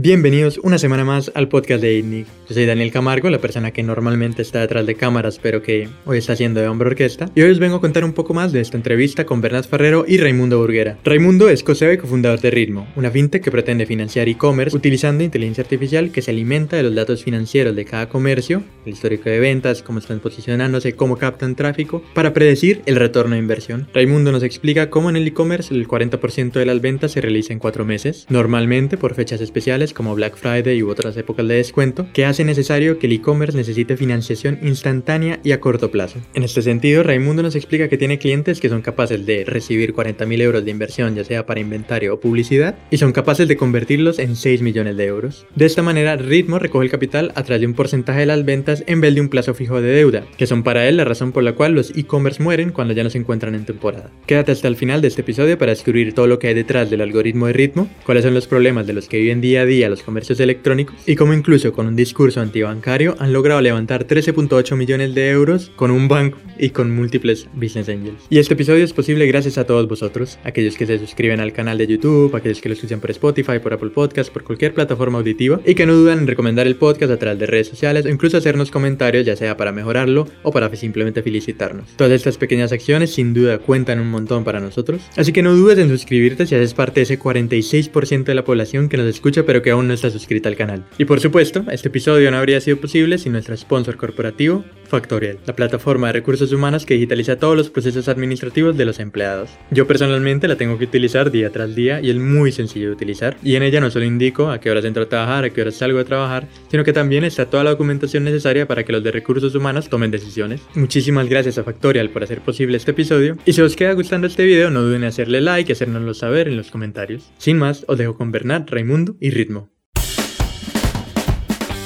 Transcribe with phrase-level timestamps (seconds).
[0.00, 2.28] Bienvenidos una semana más al podcast de ITNIC.
[2.48, 6.18] Yo soy Daniel Camargo, la persona que normalmente está detrás de cámaras, pero que hoy
[6.18, 7.28] está haciendo de hombro orquesta.
[7.34, 10.04] Y hoy os vengo a contar un poco más de esta entrevista con Bernat Ferrero
[10.06, 10.98] y Raimundo Burguera.
[11.02, 15.64] Raimundo es co-CEO y cofundador de Ritmo, una fintech que pretende financiar e-commerce utilizando inteligencia
[15.64, 19.82] artificial que se alimenta de los datos financieros de cada comercio, el histórico de ventas,
[19.82, 23.88] cómo están posicionándose, cómo captan tráfico, para predecir el retorno de inversión.
[23.92, 27.58] Raimundo nos explica cómo en el e-commerce el 40% de las ventas se realiza en
[27.58, 32.24] cuatro meses, normalmente por fechas especiales como Black Friday u otras épocas de descuento, que
[32.24, 36.18] hace necesario que el e-commerce necesite financiación instantánea y a corto plazo.
[36.34, 40.40] En este sentido, Raimundo nos explica que tiene clientes que son capaces de recibir 40.000
[40.40, 44.36] euros de inversión, ya sea para inventario o publicidad, y son capaces de convertirlos en
[44.36, 45.46] 6 millones de euros.
[45.54, 48.84] De esta manera, Ritmo recoge el capital a través de un porcentaje de las ventas
[48.86, 51.42] en vez de un plazo fijo de deuda, que son para él la razón por
[51.42, 54.10] la cual los e-commerce mueren cuando ya no se encuentran en temporada.
[54.26, 57.00] Quédate hasta el final de este episodio para descubrir todo lo que hay detrás del
[57.00, 59.88] algoritmo de Ritmo, cuáles son los problemas de los que viven día a día a
[59.88, 65.14] los comercios electrónicos y cómo incluso con un discurso antibancario han logrado levantar 13.8 millones
[65.14, 68.26] de euros con un banco y con múltiples business angels.
[68.30, 71.78] Y este episodio es posible gracias a todos vosotros, aquellos que se suscriben al canal
[71.78, 75.60] de YouTube, aquellos que lo escuchan por Spotify, por Apple Podcast, por cualquier plataforma auditiva
[75.64, 78.36] y que no dudan en recomendar el podcast a través de redes sociales o incluso
[78.36, 81.88] hacernos comentarios ya sea para mejorarlo o para simplemente felicitarnos.
[81.96, 85.78] Todas estas pequeñas acciones sin duda cuentan un montón para nosotros, así que no dudes
[85.78, 89.57] en suscribirte si haces parte de ese 46% de la población que nos escucha pero
[89.62, 90.84] que aún no está suscrita al canal.
[90.98, 95.54] Y por supuesto, este episodio no habría sido posible sin nuestro sponsor corporativo, Factorial, la
[95.54, 99.50] plataforma de recursos humanos que digitaliza todos los procesos administrativos de los empleados.
[99.70, 103.36] Yo personalmente la tengo que utilizar día tras día y es muy sencillo de utilizar.
[103.42, 105.74] Y en ella no solo indico a qué horas entro a trabajar, a qué horas
[105.74, 109.12] salgo a trabajar, sino que también está toda la documentación necesaria para que los de
[109.12, 110.62] recursos humanos tomen decisiones.
[110.74, 113.36] Muchísimas gracias a Factorial por hacer posible este episodio.
[113.44, 116.48] Y si os queda gustando este video, no duden en hacerle like y hacérnoslo saber
[116.48, 117.30] en los comentarios.
[117.36, 119.47] Sin más, os dejo con Bernat, Raimundo y Ritmo.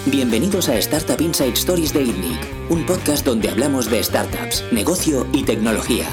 [0.06, 5.45] Bienvenidos a Startup Inside Stories de ITNIC, un podcast donde hablamos de startups, negocio y
[5.45, 6.07] tecnología.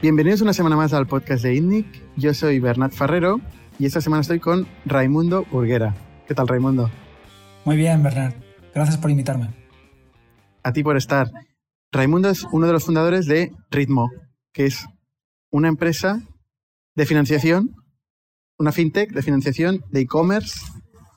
[0.00, 1.86] Bienvenidos una semana más al podcast de ITNIC.
[2.16, 3.42] Yo soy Bernat Ferrero
[3.78, 5.94] y esta semana estoy con Raimundo Burguera.
[6.26, 6.90] ¿Qué tal, Raimundo?
[7.66, 8.34] Muy bien, Bernat.
[8.74, 9.50] Gracias por invitarme.
[10.62, 11.30] A ti por estar.
[11.92, 14.10] Raimundo es uno de los fundadores de Ritmo,
[14.54, 14.86] que es
[15.50, 16.22] una empresa
[16.96, 17.76] de financiación,
[18.58, 20.60] una fintech de financiación de e-commerce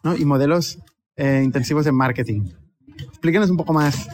[0.03, 0.17] ¿no?
[0.17, 0.79] y modelos
[1.15, 2.49] eh, intensivos de marketing.
[2.97, 4.07] Explíquenos un poco más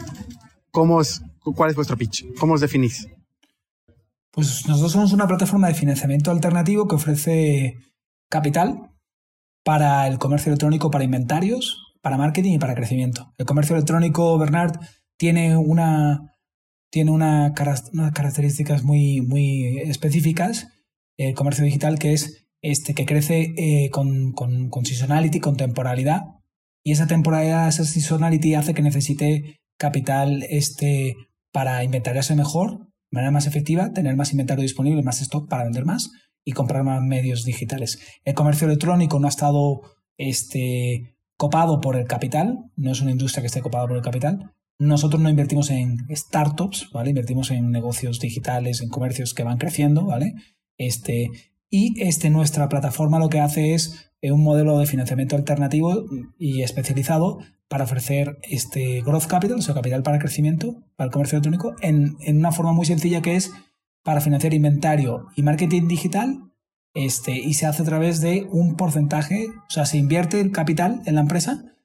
[0.70, 3.08] cómo es, cuál es vuestro pitch, cómo os definís.
[4.30, 7.76] Pues nosotros somos una plataforma de financiamiento alternativo que ofrece
[8.28, 8.90] capital
[9.64, 13.34] para el comercio electrónico, para inventarios, para marketing y para crecimiento.
[13.38, 14.78] El comercio electrónico, Bernard,
[15.16, 16.36] tiene una,
[16.90, 17.52] tiene una,
[17.92, 20.68] unas características muy, muy específicas.
[21.16, 26.39] El comercio digital que es este, que crece eh, con, con seasonality, con temporalidad,
[26.82, 31.16] y esa temporalidad, esa seasonality hace que necesite capital este,
[31.52, 35.84] para inventariarse mejor, de manera más efectiva, tener más inventario disponible, más stock para vender
[35.84, 36.10] más
[36.44, 37.98] y comprar más medios digitales.
[38.24, 39.82] El comercio electrónico no ha estado
[40.16, 44.52] este, copado por el capital, no es una industria que esté copada por el capital.
[44.78, 47.10] Nosotros no invertimos en startups, ¿vale?
[47.10, 50.34] Invertimos en negocios digitales, en comercios que van creciendo, ¿vale?
[50.78, 51.30] Este,
[51.70, 56.04] y este, nuestra plataforma lo que hace es un modelo de financiamiento alternativo
[56.38, 57.38] y especializado
[57.68, 62.16] para ofrecer este growth capital, o sea, capital para crecimiento, para el comercio electrónico, en,
[62.36, 63.52] una forma muy sencilla que es
[64.02, 66.50] para financiar inventario y marketing digital,
[66.92, 71.00] este, y se hace a través de un porcentaje, o sea, se invierte el capital
[71.06, 71.76] en la empresa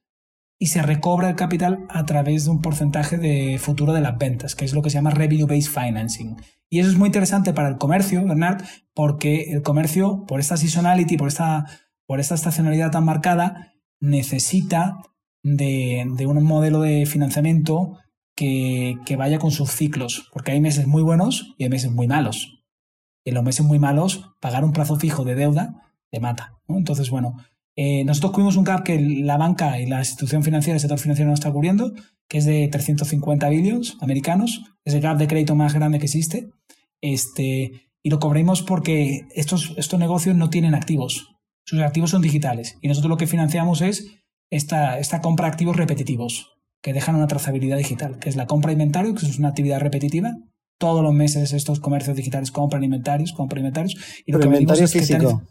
[0.58, 4.56] y se recobra el capital a través de un porcentaje de futuro de las ventas,
[4.56, 6.38] que es lo que se llama revenue-based financing.
[6.70, 11.18] Y eso es muy interesante para el comercio, Bernard, porque el comercio, por esta seasonality,
[11.18, 11.66] por esta
[12.06, 14.98] por esta estacionalidad tan marcada, necesita
[15.44, 17.98] de, un modelo de financiamiento
[18.36, 22.64] que, vaya con sus ciclos, porque hay meses muy buenos y hay meses muy malos.
[23.28, 26.54] en los meses muy malos, pagar un plazo fijo de deuda te mata.
[26.68, 27.38] Entonces, bueno,
[27.76, 31.30] eh, nosotros cubrimos un gap que la banca y la institución financiera, el sector financiero
[31.30, 31.94] no está cubriendo,
[32.28, 34.62] que es de 350 billones americanos.
[34.86, 36.50] Es el gap de crédito más grande que existe.
[37.02, 41.36] Este, y lo cubrimos porque estos, estos negocios no tienen activos.
[41.66, 44.08] Sus activos son digitales y nosotros lo que financiamos es
[44.52, 46.52] esta, esta compra de activos repetitivos
[46.82, 49.80] que dejan una trazabilidad digital, que es la compra de inventario, que es una actividad
[49.80, 50.36] repetitiva.
[50.78, 53.96] Todos los meses estos comercios digitales compran inventarios, compran inventarios.
[54.26, 55.42] Y lo que inventario físico.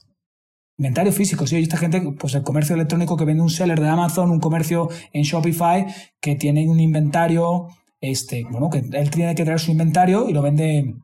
[0.78, 1.56] Inventario físico, sí.
[1.56, 4.88] Hay esta gente, pues el comercio electrónico que vende un seller de Amazon, un comercio
[5.12, 5.86] en Shopify,
[6.20, 7.68] que tiene un inventario,
[8.00, 10.94] este, bueno, que él tiene que traer su inventario y lo vende,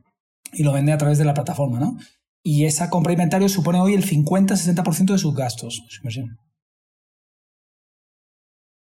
[0.53, 1.97] y lo vende a través de la plataforma, ¿no?
[2.43, 5.83] y esa compra de inventario supone hoy el 50-60% de sus gastos.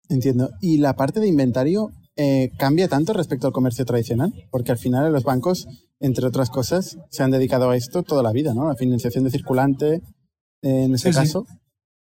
[0.09, 0.51] Entiendo.
[0.61, 4.33] ¿Y la parte de inventario eh, cambia tanto respecto al comercio tradicional?
[4.51, 5.67] Porque al final los bancos,
[5.99, 8.67] entre otras cosas, se han dedicado a esto toda la vida, ¿no?
[8.67, 10.01] La financiación de circulante,
[10.63, 11.45] en ese caso,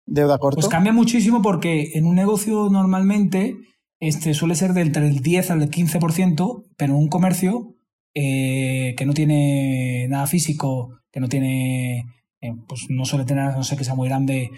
[0.07, 0.57] deuda corta.
[0.57, 3.57] Pues cambia muchísimo porque en un negocio normalmente
[4.01, 7.77] este suele ser del, del 10 al 15%, pero en un comercio
[8.15, 12.07] eh, que no tiene nada físico, que no tiene,
[12.67, 14.51] pues no suele tener, no sé que sea muy grande,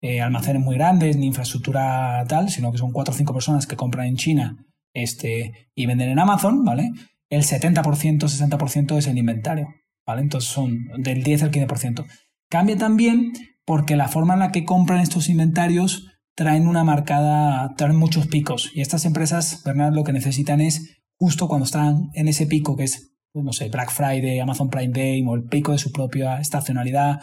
[0.00, 3.76] eh, almacenes muy grandes ni infraestructura tal, sino que son cuatro o cinco personas que
[3.76, 6.90] compran en China este, y venden en Amazon, ¿vale?
[7.28, 9.68] El 70%, 60% es el inventario,
[10.06, 10.22] ¿vale?
[10.22, 12.06] Entonces son del 10 al 15%.
[12.48, 13.32] Cambia también
[13.64, 18.70] porque la forma en la que compran estos inventarios traen una marcada, traen muchos picos.
[18.74, 22.84] Y estas empresas, Bernard, lo que necesitan es justo cuando están en ese pico que
[22.84, 27.20] es, no sé, Black Friday, Amazon Prime Day o el pico de su propia estacionalidad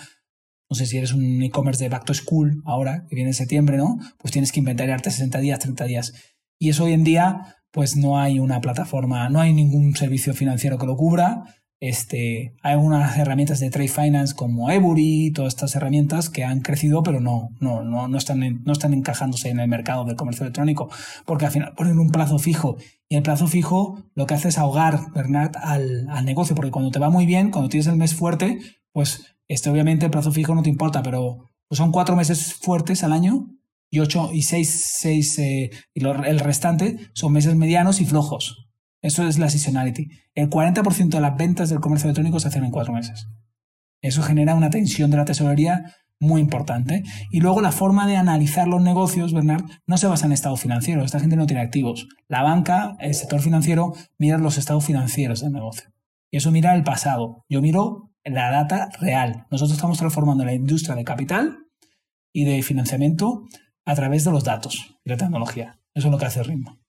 [0.70, 3.78] no sé si eres un e-commerce de back to school ahora, que viene en septiembre,
[3.78, 3.98] ¿no?
[4.20, 6.14] Pues tienes que inventariarte 60 días, 30 días.
[6.60, 10.78] Y eso hoy en día, pues no hay una plataforma, no hay ningún servicio financiero
[10.78, 11.44] que lo cubra.
[11.82, 17.04] Este, hay algunas herramientas de trade finance como Ebury, todas estas herramientas que han crecido,
[17.04, 20.90] pero no, no, no, no, están, no están encajándose en el mercado del comercio electrónico,
[21.26, 22.78] porque al final ponen un plazo fijo.
[23.08, 26.92] Y el plazo fijo lo que hace es ahogar, Bernard, al, al negocio, porque cuando
[26.92, 28.60] te va muy bien, cuando tienes el mes fuerte,
[28.92, 33.04] pues este, obviamente el plazo fijo no te importa, pero pues son cuatro meses fuertes
[33.04, 33.48] al año
[33.90, 38.69] y ocho y seis, seis eh, y el restante son meses medianos y flojos.
[39.02, 40.10] Eso es la seasonality.
[40.36, 43.28] El 40% de las ventas del comercio electrónico se hacen en cuatro meses.
[44.02, 47.04] Eso genera una tensión de la tesorería muy importante.
[47.32, 51.06] Y luego la forma de analizar los negocios, Bernard, no se basa en estados financieros.
[51.06, 52.08] Esta gente no tiene activos.
[52.28, 55.92] La banca, el sector financiero, mira los estados financieros del negocio.
[56.32, 57.46] Y eso mira el pasado.
[57.50, 59.48] Yo miro la data real.
[59.50, 61.58] Nosotros estamos transformando la industria de capital
[62.34, 63.44] y de financiamiento
[63.86, 65.80] a través de los datos y la tecnología.
[65.94, 66.80] Eso es lo que hace Ritmo.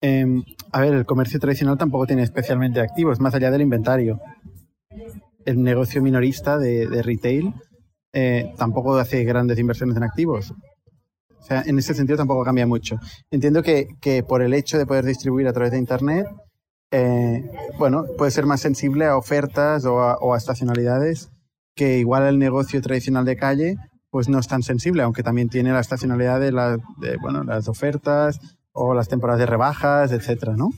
[0.00, 4.20] Em, a ver, el comercio tradicional tampoco tiene especialmente activos, más allá del inventario.
[5.44, 7.54] El negocio minorista de, retail
[8.12, 10.52] eh, tampoco hace grandes inversiones en activos.
[11.38, 12.98] O sea, en ese sentido tampoco cambia mucho.
[13.30, 16.26] Entiendo que, que por el hecho de poder distribuir a través de Internet,
[16.92, 17.44] eh,
[17.78, 21.30] bueno, puede ser más sensible a ofertas o a, estacionalidades
[21.74, 23.76] que igual el negocio tradicional de calle
[24.08, 28.38] pues no es tan sensible, aunque también tiene la estacionalidad de, bueno, las ofertas
[28.76, 30.70] o las temporadas de rebajas, etcétera, ¿no?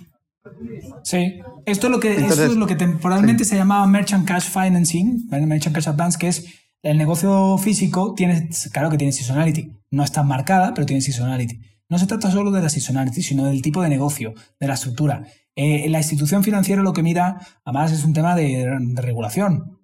[1.03, 5.75] Sí, esto es lo que, es lo que temporalmente se llamaba Merchant Cash Financing, Merchant
[5.75, 6.47] Cash Advance, que es
[6.83, 11.61] el negocio físico, tiene, claro que tiene seasonality, no está marcada, pero tiene seasonality.
[11.91, 15.25] No se trata solo de la seasonality, sino del tipo de negocio, de la estructura.
[15.57, 19.79] Eh, la institución financiera lo que mira, además, es un tema de, regulación.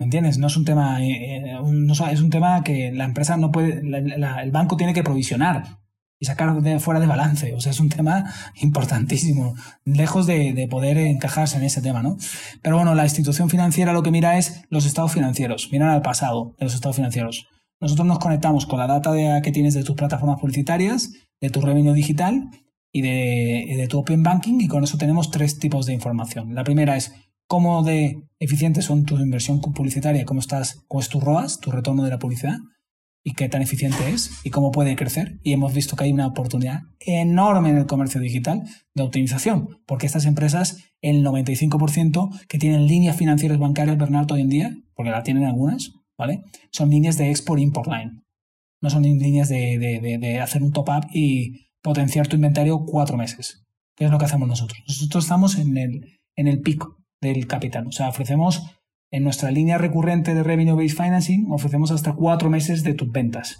[0.00, 0.38] ¿Me entiendes?
[0.38, 4.50] No es un tema, eh, eh, es un tema que la empresa no puede, el
[4.50, 5.78] banco tiene que provisionar
[6.20, 7.54] y sacar de fuera de balance.
[7.54, 9.54] O sea, es un tema importantísimo,
[9.84, 12.16] lejos de, de, poder encajarse en ese tema, ¿no?
[12.62, 16.54] Pero bueno, la institución financiera lo que mira es los estados financieros, miran al pasado
[16.58, 17.46] de los estados financieros.
[17.80, 19.12] Nosotros nos conectamos con la data
[19.42, 22.50] que tienes de tus plataformas publicitarias, de tu revenue digital
[22.90, 26.54] y de, tu Open Banking y con eso tenemos tres tipos de información.
[26.54, 27.12] La primera es
[27.46, 32.02] cómo de eficientes son tu inversión publicitaria, cómo estás, cómo es tu ROAS, tu retorno
[32.02, 32.58] de la publicidad
[33.24, 35.38] y qué tan eficiente es y cómo puede crecer.
[35.42, 38.62] Y hemos visto que hay una oportunidad enorme en el comercio digital
[38.94, 44.48] de optimización, porque estas empresas, el 95% que tienen líneas financieras bancarias, Bernardo, hoy en
[44.48, 46.42] día, porque la tienen algunas, ¿vale?
[46.72, 48.22] Son líneas de export-import line.
[48.80, 49.78] No son líneas de,
[50.20, 53.64] de hacer un top-up y potenciar tu inventario cuatro meses,
[53.96, 54.80] ¿Qué es lo que hacemos nosotros.
[54.86, 58.62] Nosotros estamos en el, en el pico del capital, o sea, ofrecemos
[59.10, 63.56] en nuestra línea recurrente de Revenue Based Financing, ofrecemos hasta cuatro meses de tus ventas.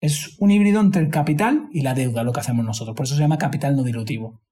[0.00, 3.14] Es un híbrido entre el capital y la deuda lo que hacemos nosotros, por eso
[3.14, 4.42] se llama capital no dilutivo.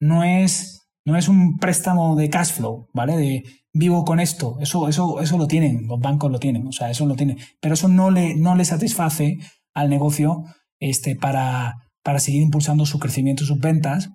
[0.00, 3.16] No es, no es un préstamo de cash flow, ¿vale?
[3.16, 6.90] De vivo con esto, eso, eso, eso lo tienen, los bancos lo tienen, o sea,
[6.90, 9.38] eso lo tienen, pero eso no le, no le satisface
[9.74, 10.44] al negocio
[10.80, 14.10] este, para, para seguir impulsando su crecimiento y sus ventas.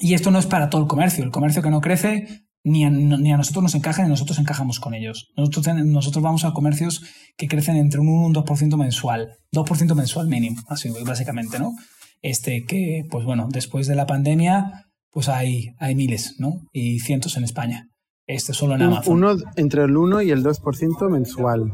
[0.00, 1.24] Y esto no es para todo el comercio.
[1.24, 4.80] El comercio que no crece ni a, ni a nosotros nos encaja ni nosotros encajamos
[4.80, 5.28] con ellos.
[5.36, 7.02] Nosotros, nosotros vamos a comercios
[7.36, 9.28] que crecen entre un 1 y un 2% mensual.
[9.52, 11.72] 2% mensual mínimo, así básicamente, ¿no?
[12.20, 16.52] Este que, pues bueno, después de la pandemia, pues hay, hay miles, ¿no?
[16.72, 17.86] Y cientos en España.
[18.26, 19.14] Este solo en Amazon.
[19.14, 21.72] Uno, entre el 1 y el 2% mensual.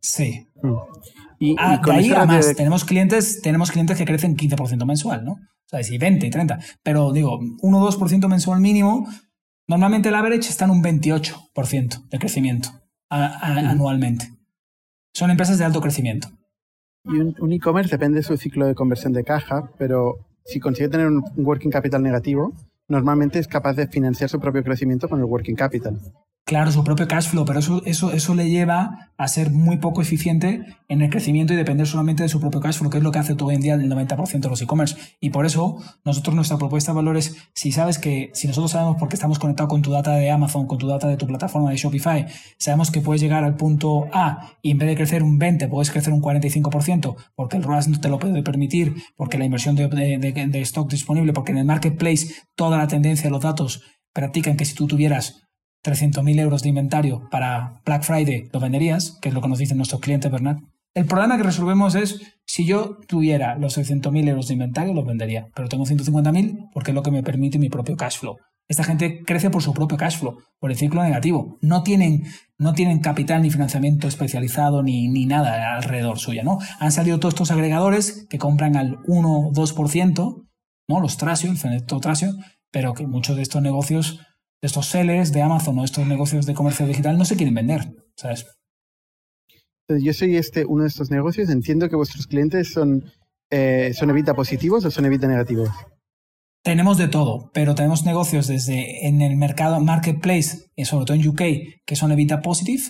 [0.00, 0.46] Sí.
[0.62, 0.74] Mm.
[1.38, 5.32] Y, ah, de ahí además tenemos clientes, tenemos clientes que crecen 15% mensual, ¿no?
[5.32, 6.58] O sea, sí, 20 y 30.
[6.82, 9.08] Pero digo, 1 o 2% mensual mínimo,
[9.68, 12.70] normalmente el average está en un 28% de crecimiento
[13.08, 14.32] anualmente.
[15.14, 16.28] Son empresas de alto crecimiento.
[17.04, 21.06] Y un e-commerce depende de su ciclo de conversión de caja, pero si consigue tener
[21.06, 22.52] un working capital negativo,
[22.88, 26.00] normalmente es capaz de financiar su propio crecimiento con el working capital.
[26.48, 30.00] Claro, su propio cash flow, pero eso, eso, eso le lleva a ser muy poco
[30.00, 33.10] eficiente en el crecimiento y depender solamente de su propio cash flow, que es lo
[33.10, 34.96] que hace todo hoy en día el 90% de los e-commerce.
[35.18, 38.94] Y por eso, nosotros nuestra propuesta de valor es, si sabes que, si nosotros sabemos
[38.96, 41.78] porque estamos conectados con tu data de Amazon, con tu data de tu plataforma de
[41.78, 45.66] Shopify, sabemos que puedes llegar al punto A y en vez de crecer un 20,
[45.66, 49.74] puedes crecer un 45%, porque el ROAS no te lo puede permitir, porque la inversión
[49.74, 54.56] de, de stock disponible, porque en el marketplace toda la tendencia de los datos practican
[54.56, 55.45] que si tú tuvieras
[55.86, 59.76] 300.000 euros de inventario para Black Friday, lo venderías, que es lo que nos dicen
[59.76, 60.58] nuestros clientes, Bernard.
[60.94, 65.48] El problema que resolvemos es, si yo tuviera los 600.000 euros de inventario, los vendería,
[65.54, 68.38] pero tengo 150.000 porque es lo que me permite mi propio cash flow.
[68.68, 71.58] Esta gente crece por su propio cash flow, por el ciclo negativo.
[71.60, 72.24] No tienen,
[72.58, 76.58] no tienen capital ni financiamiento especializado ni, ni nada alrededor suya, ¿no?
[76.80, 80.46] Han salido todos estos agregadores que compran al 1 2%,
[80.88, 81.00] ¿no?
[81.00, 82.32] Los Trasio, el Fenecto Trasio,
[82.72, 84.20] pero que muchos de estos negocios
[84.66, 88.46] estos sellers de Amazon o estos negocios de comercio digital no se quieren vender, ¿sabes?
[89.88, 91.48] Yo soy este, uno de estos negocios.
[91.48, 93.04] Entiendo que vuestros clientes son,
[93.50, 95.70] eh, son evita positivos o son evita negativos.
[96.62, 101.28] Tenemos de todo, pero tenemos negocios desde en el mercado marketplace, y sobre todo en
[101.28, 101.42] UK,
[101.84, 102.82] que son evita positive,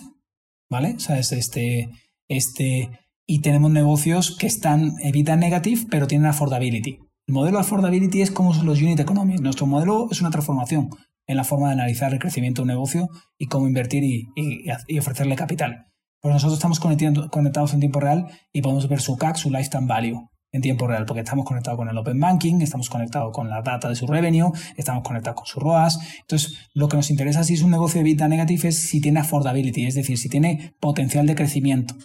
[0.67, 0.99] ¿vale?
[0.99, 1.31] ¿Sabes?
[1.31, 1.91] Este,
[2.27, 2.89] este,
[3.27, 6.97] y tenemos negocios que están evita negative, pero tienen affordability.
[7.27, 9.41] El modelo affordability es como son los unit economics.
[9.41, 10.89] Nuestro modelo es una transformación
[11.27, 15.35] en la forma de analizar el crecimiento de un negocio y cómo invertir y, ofrecerle
[15.35, 15.87] capital.
[16.21, 20.29] Pues nosotros estamos conectados en tiempo real y podemos ver su CAC, su lifetime value
[20.51, 23.89] en tiempo real, porque estamos conectados con el Open Banking, estamos conectados con la data
[23.89, 25.99] de su revenue, estamos conectados con su ROAS.
[26.21, 29.19] Entonces, lo que nos interesa si es un negocio de vida negative es si tiene
[29.19, 31.95] affordability, es decir, si tiene potencial de crecimiento.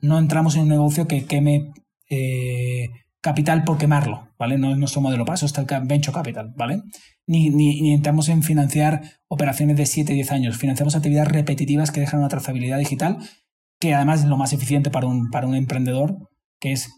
[0.00, 1.72] No entramos en un negocio que queme
[2.10, 2.88] eh,
[3.20, 4.58] capital por quemarlo, ¿vale?
[4.58, 6.82] No es nuestro modelo, para eso está el venture capital, ¿vale?
[7.26, 12.20] Ni, ni, entramos en financiar operaciones de 7, 10 años, financiamos actividades repetitivas que dejan
[12.20, 13.18] una trazabilidad digital,
[13.80, 16.18] que además es lo más eficiente para un, para un emprendedor,
[16.60, 16.90] que es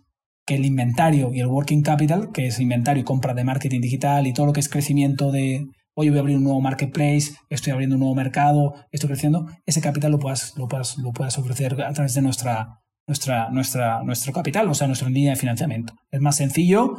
[0.46, 4.26] que el inventario y el working capital, que es inventario y compra de marketing digital
[4.26, 7.72] y todo lo que es crecimiento de, hoy voy a abrir un nuevo marketplace, estoy
[7.72, 11.80] abriendo un nuevo mercado, estoy creciendo, ese capital lo puedas, lo puedas, lo puedas ofrecer
[11.82, 15.94] a través de nuestra, nuestra, nuestra, nuestro capital, o sea, nuestra línea de financiamiento.
[16.10, 16.96] Es más sencillo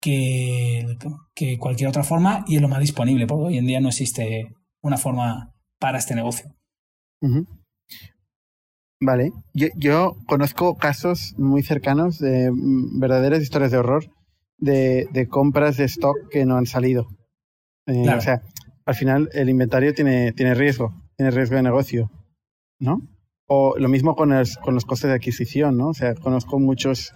[0.00, 0.96] que,
[1.34, 4.54] que cualquier otra forma y es lo más disponible, porque hoy en día no existe
[4.82, 6.54] una forma para este negocio.
[9.00, 14.04] Vale, yo, yo, conozco casos muy cercanos de mm, verdaderas historias de horror
[14.58, 17.06] de, de compras de stock que no han salido.
[17.86, 18.42] Eh, o sea,
[18.84, 22.10] al final el inventario tiene, tiene riesgo, tiene riesgo de negocio,
[22.78, 23.00] ¿no?
[23.46, 25.88] O lo mismo con, con los costes de adquisición, ¿no?
[25.88, 27.12] O sea, conozco muchos,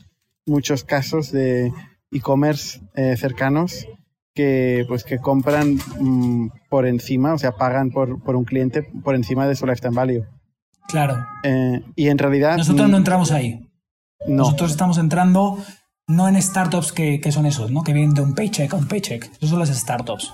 [0.47, 1.73] muchos casos de
[2.11, 3.87] e-commerce eh, cercanos
[4.35, 9.15] que, pues, que compran mm, por encima, o sea, pagan por, por, un cliente por
[9.15, 10.25] encima de su lifetime value.
[10.89, 11.25] Claro.
[11.43, 12.57] Eh, y en realidad...
[12.57, 13.61] Nosotros no entramos ahí.
[14.27, 15.59] Nosotros estamos entrando
[16.07, 17.83] no en startups que, que, son esos, ¿no?
[17.83, 19.31] Que vienen de un paycheck a un paycheck.
[19.37, 20.33] Esos son las startups.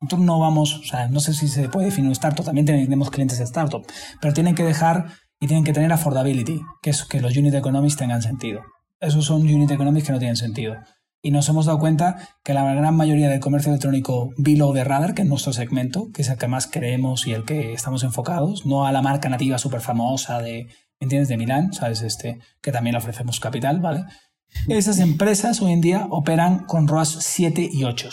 [0.00, 3.10] Nosotros no vamos, o sea, no sé si se puede definir un startup, también tenemos
[3.10, 3.84] clientes de startup,
[4.20, 5.06] pero tienen que dejar
[5.40, 8.62] y tienen que tener affordability, que es que los unit economics tengan sentido.
[9.00, 10.76] Esos son unit economics que no tienen sentido.
[11.20, 15.14] Y nos hemos dado cuenta que la gran mayoría del comercio electrónico below the radar,
[15.14, 18.66] que es nuestro segmento, que es el que más creemos y el que estamos enfocados,
[18.66, 20.68] no a la marca nativa súper famosa de,
[21.00, 21.28] ¿entiendes?
[21.28, 22.02] De Milán, ¿sabes?
[22.02, 24.04] Este, que también le ofrecemos capital, ¿vale?
[24.68, 28.10] Esas empresas hoy en día operan con ROAS 7 y 8.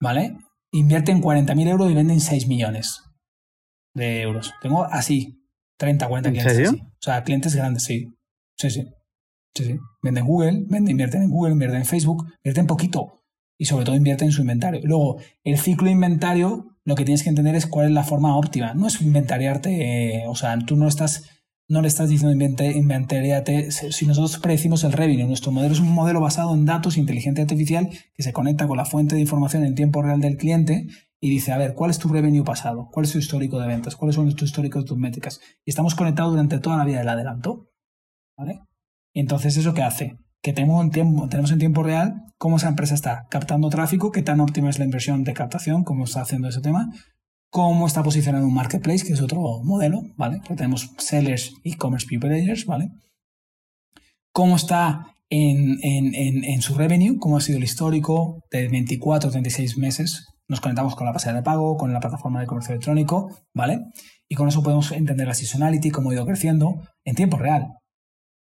[0.00, 0.36] ¿Vale?
[0.72, 3.02] Invierten 40.000 euros y venden 6 millones
[3.94, 4.52] de euros.
[4.60, 5.42] Tengo así,
[5.78, 6.72] 30, 40 clientes.
[6.72, 8.08] O sea, clientes grandes, sí.
[8.56, 8.84] Sí, sí.
[9.64, 9.78] Sí.
[10.02, 13.24] Venden Google, venden, invierten en Google, invierten en Facebook, invierten poquito.
[13.58, 14.80] Y sobre todo invierten en su inventario.
[14.84, 18.36] Luego, el ciclo de inventario, lo que tienes que entender es cuál es la forma
[18.36, 18.74] óptima.
[18.74, 21.24] No es inventariarte, eh, o sea, tú no estás
[21.68, 23.70] no le estás diciendo inventariate.
[23.70, 27.90] Si nosotros predecimos el revenue, nuestro modelo es un modelo basado en datos, inteligencia artificial,
[28.14, 30.86] que se conecta con la fuente de información en tiempo real del cliente
[31.20, 32.88] y dice, a ver, ¿cuál es tu revenue pasado?
[32.90, 33.96] ¿Cuál es tu histórico de ventas?
[33.96, 35.40] ¿Cuáles son tus históricos de tus métricas?
[35.64, 37.70] Y estamos conectados durante toda la vida del adelanto.
[38.36, 38.60] ¿Vale?
[39.20, 40.16] Entonces, ¿eso qué hace?
[40.42, 44.78] Que tenemos en, tiempo, real cómo esa empresa está captando tráfico, qué tan óptima es
[44.78, 46.88] la inversión de captación, cómo está haciendo ese tema,
[47.50, 50.40] cómo está posicionando un marketplace, que es otro modelo, ¿vale?
[50.46, 52.30] Que tenemos sellers, e-commerce people
[52.66, 52.90] ¿vale?
[54.32, 59.78] Cómo está en, en, su revenue, cómo ha sido el histórico de 24 o 36
[59.78, 63.80] meses nos conectamos con la pasarela de pago, con la plataforma de comercio electrónico, ¿vale?
[64.28, 67.66] Y con eso podemos entender la seasonality, cómo ha ido creciendo en tiempo real.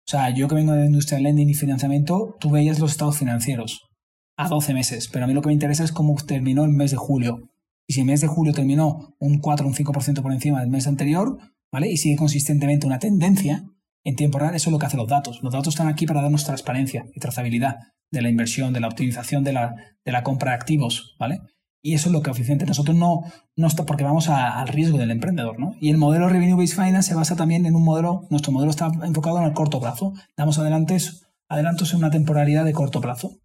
[0.09, 3.91] O sea, yo que vengo de industria lending y financiamiento, tú veías los estados financieros
[4.37, 6.89] a 12 meses, pero a mí lo que me interesa es cómo terminó el mes
[6.89, 7.51] de julio.
[7.85, 10.71] Y si el mes de julio terminó un 4 o un 5% por encima del
[10.71, 11.37] mes anterior,
[11.71, 11.91] ¿vale?
[11.91, 13.65] Y sigue consistentemente una tendencia
[14.03, 15.43] en tiempo real, eso es lo que hacen los datos.
[15.43, 17.75] Los datos están aquí para darnos transparencia y trazabilidad
[18.09, 21.37] de la inversión, de la optimización de la, de la compra de activos, ¿vale?
[21.81, 22.65] Y eso es lo que eficiente.
[22.65, 23.23] Nosotros no,
[23.55, 25.75] no está porque vamos al riesgo del emprendedor, ¿no?
[25.79, 28.91] Y el modelo Revenue Based Finance se basa también en un modelo, nuestro modelo está
[29.03, 30.13] enfocado en el corto plazo.
[30.35, 33.37] Damos adelantos, adelantos en una temporalidad de corto plazo.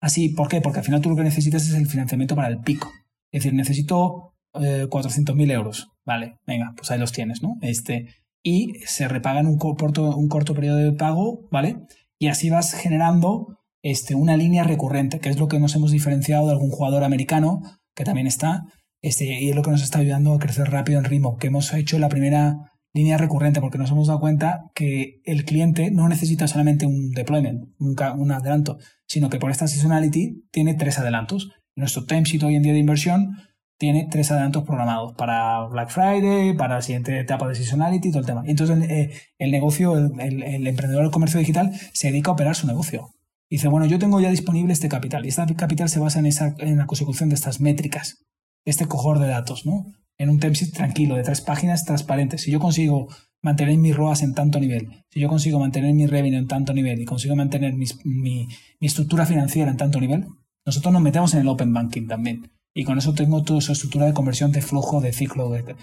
[0.00, 0.60] Así, ¿por qué?
[0.60, 2.90] Porque al final tú lo que necesitas es el financiamiento para el pico.
[3.32, 5.88] Es decir, necesito eh, 400.000 euros.
[6.04, 7.56] Vale, venga, pues ahí los tienes, ¿no?
[7.60, 8.06] Este,
[8.42, 11.86] y se repaga en un corto, un corto periodo de pago, ¿vale?
[12.18, 16.46] Y así vas generando este, una línea recurrente, que es lo que nos hemos diferenciado
[16.46, 17.62] de algún jugador americano
[17.94, 18.64] que también está,
[19.02, 21.72] este, y es lo que nos está ayudando a crecer rápido en ritmo, que hemos
[21.72, 26.48] hecho la primera línea recurrente, porque nos hemos dado cuenta que el cliente no necesita
[26.48, 31.50] solamente un deployment, un, adelanto, sino que por esta seasonality tiene tres adelantos.
[31.76, 33.36] Nuestro timesheet hoy en día de inversión
[33.78, 38.20] tiene tres adelantos programados para Black Friday, para la siguiente etapa de seasonality y todo
[38.20, 38.42] el tema.
[38.46, 42.66] entonces el, eh, el negocio, el, emprendedor del comercio digital se dedica a operar su
[42.66, 43.14] negocio.
[43.50, 46.54] Dice, bueno, yo tengo ya disponible este capital y este capital se basa en, esa,
[46.58, 48.24] en la consecución de estas métricas,
[48.64, 49.86] este cojor de datos, ¿no?
[50.18, 52.42] En un template tranquilo, de tres páginas transparentes.
[52.42, 53.08] Si yo consigo
[53.42, 57.00] mantener mis ROAS en tanto nivel, si yo consigo mantener mi revenue en tanto nivel
[57.00, 58.46] y consigo mantener mi, mi,
[58.80, 60.26] estructura financiera en tanto nivel,
[60.64, 62.52] nosotros nos metemos en el open banking también.
[62.72, 65.74] Y con eso tengo toda esa estructura de conversión de flujo, de ciclo, de,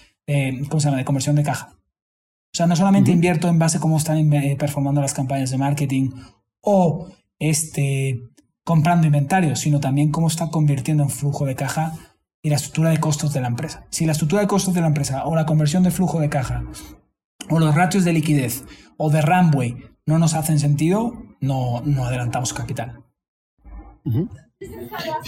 [0.69, 0.99] ¿cómo se llama?
[0.99, 1.73] De conversión de caja.
[1.73, 5.57] O sea, no solamente invierto en base a cómo están eh, performando las campañas de
[5.57, 6.11] marketing
[6.61, 7.09] o
[7.39, 8.21] este,
[8.63, 11.93] comprando inventario, sino también cómo está convirtiendo en flujo de caja
[12.41, 13.85] y la estructura de costos de la empresa.
[13.89, 16.63] Si la estructura de costos de la empresa o la conversión de flujo de caja
[17.49, 18.63] o los ratios de liquidez
[18.97, 23.03] o de runway no nos hacen sentido, no, no adelantamos capital.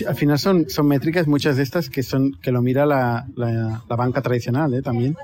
[0.08, 3.96] al final son, son métricas muchas de estas que son que lo mira la, la,
[3.96, 4.82] banca tradicional ¿eh?
[4.82, 5.16] también.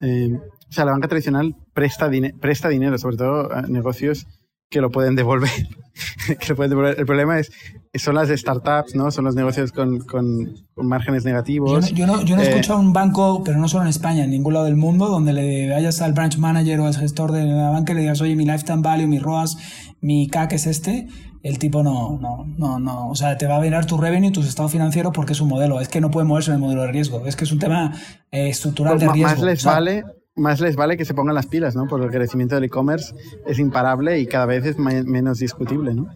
[0.00, 4.26] Eh, o sea, la banca tradicional presta, presta dinero, sobre todo a negocios
[4.70, 5.50] que lo pueden devolver.
[6.40, 6.98] que lo pueden devolver.
[6.98, 7.50] El problema es
[7.98, 9.10] son las startups, ¿no?
[9.10, 11.90] Son los negocios con, con, márgenes negativos.
[11.92, 14.30] Yo no, yo no, he eh, escuchado un banco, pero no solo en España, en
[14.30, 17.70] ningún lado del mundo, donde le vayas al branch manager o al gestor de la
[17.70, 19.58] banca y le digas, oye, mi lifetime value, mi ROAS,
[20.00, 21.08] mi CAC es este.
[21.42, 23.08] El tipo no, no, no, no.
[23.08, 25.80] O sea, te va a mirar tu revenue, tu estado financiero porque es un modelo.
[25.80, 27.26] Es que no puede moverse en el modelo de riesgo.
[27.26, 27.94] Es que es un tema
[28.30, 29.36] eh, estructural pues de riesgo.
[29.36, 30.04] Más les vale
[30.38, 31.86] más les vale que se pongan las pilas, ¿no?
[31.86, 33.14] Porque el crecimiento del e-commerce
[33.46, 36.06] es imparable y cada vez es menos discutible, ¿no?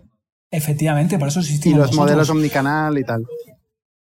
[0.51, 1.79] Efectivamente, por eso existimos.
[1.79, 3.25] Y los modelos omnicanal y tal.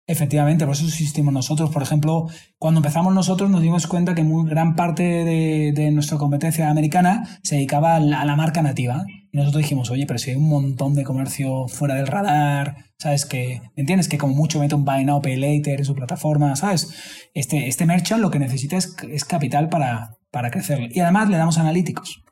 [0.07, 1.71] Efectivamente, por eso existimos nosotros.
[1.71, 6.69] Por ejemplo, cuando empezamos nosotros nos dimos cuenta que muy gran parte de, nuestra competencia
[6.69, 9.05] americana se dedicaba a la, marca nativa.
[9.33, 13.25] Y nosotros dijimos, oye, pero si hay un montón de comercio fuera del radar, ¿sabes?
[13.25, 14.09] Que, ¿entiendes?
[14.09, 16.93] Que como mucho mete un buy now, pay later en su plataforma, ¿sabes?
[17.33, 20.91] Este, este merchant lo que necesita es, capital para, para crecer.
[20.95, 22.23] Y además le damos analíticos,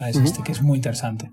[0.00, 0.16] ¿sabes?
[0.16, 1.30] este, que es muy interesante.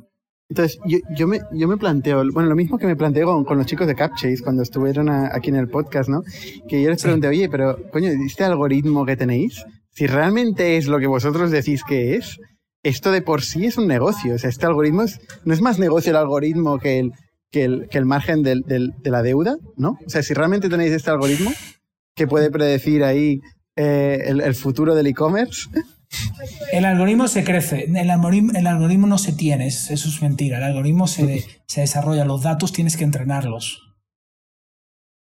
[0.51, 3.65] Entonces, yo, yo, me, yo me planteo, bueno, lo mismo que me planteo con, los
[3.65, 6.23] chicos de Capchase cuando estuvieron aquí en el podcast, ¿no?
[6.67, 9.63] Que yo les pregunté, oye, pero, coño, ¿este algoritmo que tenéis?
[9.91, 12.37] Si realmente es lo que vosotros decís que es,
[12.83, 14.35] esto de por sí es un negocio.
[14.35, 17.13] O sea, este algoritmo es, no es más negocio el algoritmo que el,
[17.49, 19.91] que el, que el margen del, del, de la deuda, ¿no?
[20.05, 21.51] O sea, si realmente tenéis este algoritmo
[22.13, 23.39] que puede predecir ahí
[23.77, 25.69] eh, el, el futuro del e-commerce,
[26.71, 30.57] el algoritmo se crece, el algoritmo, el algoritmo no se tiene, eso es mentira.
[30.57, 33.81] El algoritmo se, se, desarrolla, los datos tienes que entrenarlos.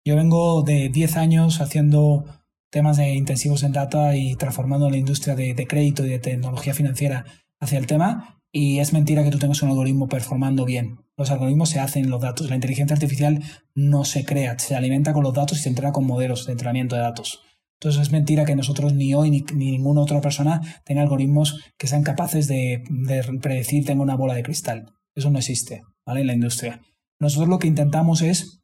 [0.05, 2.25] Yo vengo de 10 años haciendo
[2.71, 6.73] temas de intensivos en data y transformando la industria de, de, crédito y de tecnología
[6.73, 7.25] financiera
[7.59, 8.41] hacia el tema.
[8.53, 10.99] Y es mentira que tú tengas un algoritmo performando bien.
[11.15, 12.49] Los algoritmos se hacen en los datos.
[12.49, 13.43] La inteligencia artificial
[13.75, 16.95] no se crea, se alimenta con los datos y se entrena con modelos de entrenamiento
[16.95, 17.41] de datos.
[17.81, 22.03] Entonces es mentira que nosotros ni hoy ni, ninguna otra persona tenga algoritmos que sean
[22.03, 22.83] capaces de,
[23.41, 24.93] predecir tenga una bola de cristal.
[25.15, 26.21] Eso no existe, ¿vale?
[26.21, 26.79] En la industria.
[27.19, 28.61] Nosotros lo que intentamos es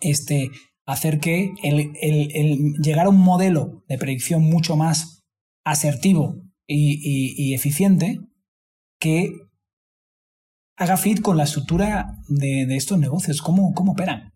[0.00, 0.50] este,
[0.86, 5.24] hacer que el, llegar a un modelo de predicción mucho más
[5.64, 6.36] asertivo
[6.68, 8.20] y, eficiente
[9.00, 9.32] que
[10.76, 14.33] haga fit con la estructura de, estos negocios, cómo, cómo operan.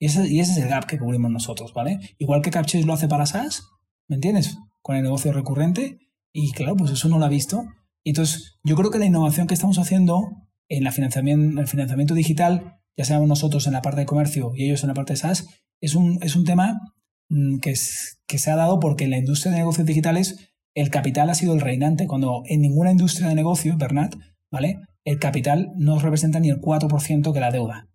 [0.00, 2.00] Y ese, y ese es el gap que cubrimos nosotros, ¿vale?
[2.18, 3.68] Igual que Capchase lo hace para SaaS,
[4.08, 4.56] ¿me entiendes?
[4.80, 5.98] Con el negocio recurrente.
[6.32, 7.66] Y claro, pues eso no lo ha visto.
[8.02, 10.30] Y entonces, yo creo que la innovación que estamos haciendo
[10.68, 14.64] en la financiamiento, el financiamiento digital, ya seamos nosotros en la parte de comercio y
[14.64, 15.46] ellos en la parte de SaaS,
[15.82, 16.80] es un, es un tema
[17.28, 20.88] mm, que, es, que se ha dado porque en la industria de negocios digitales el
[20.88, 24.14] capital ha sido el reinante, cuando en ninguna industria de negocio, Bernat,
[24.50, 24.80] ¿vale?
[25.04, 27.89] El capital no representa ni el 4% que la deuda.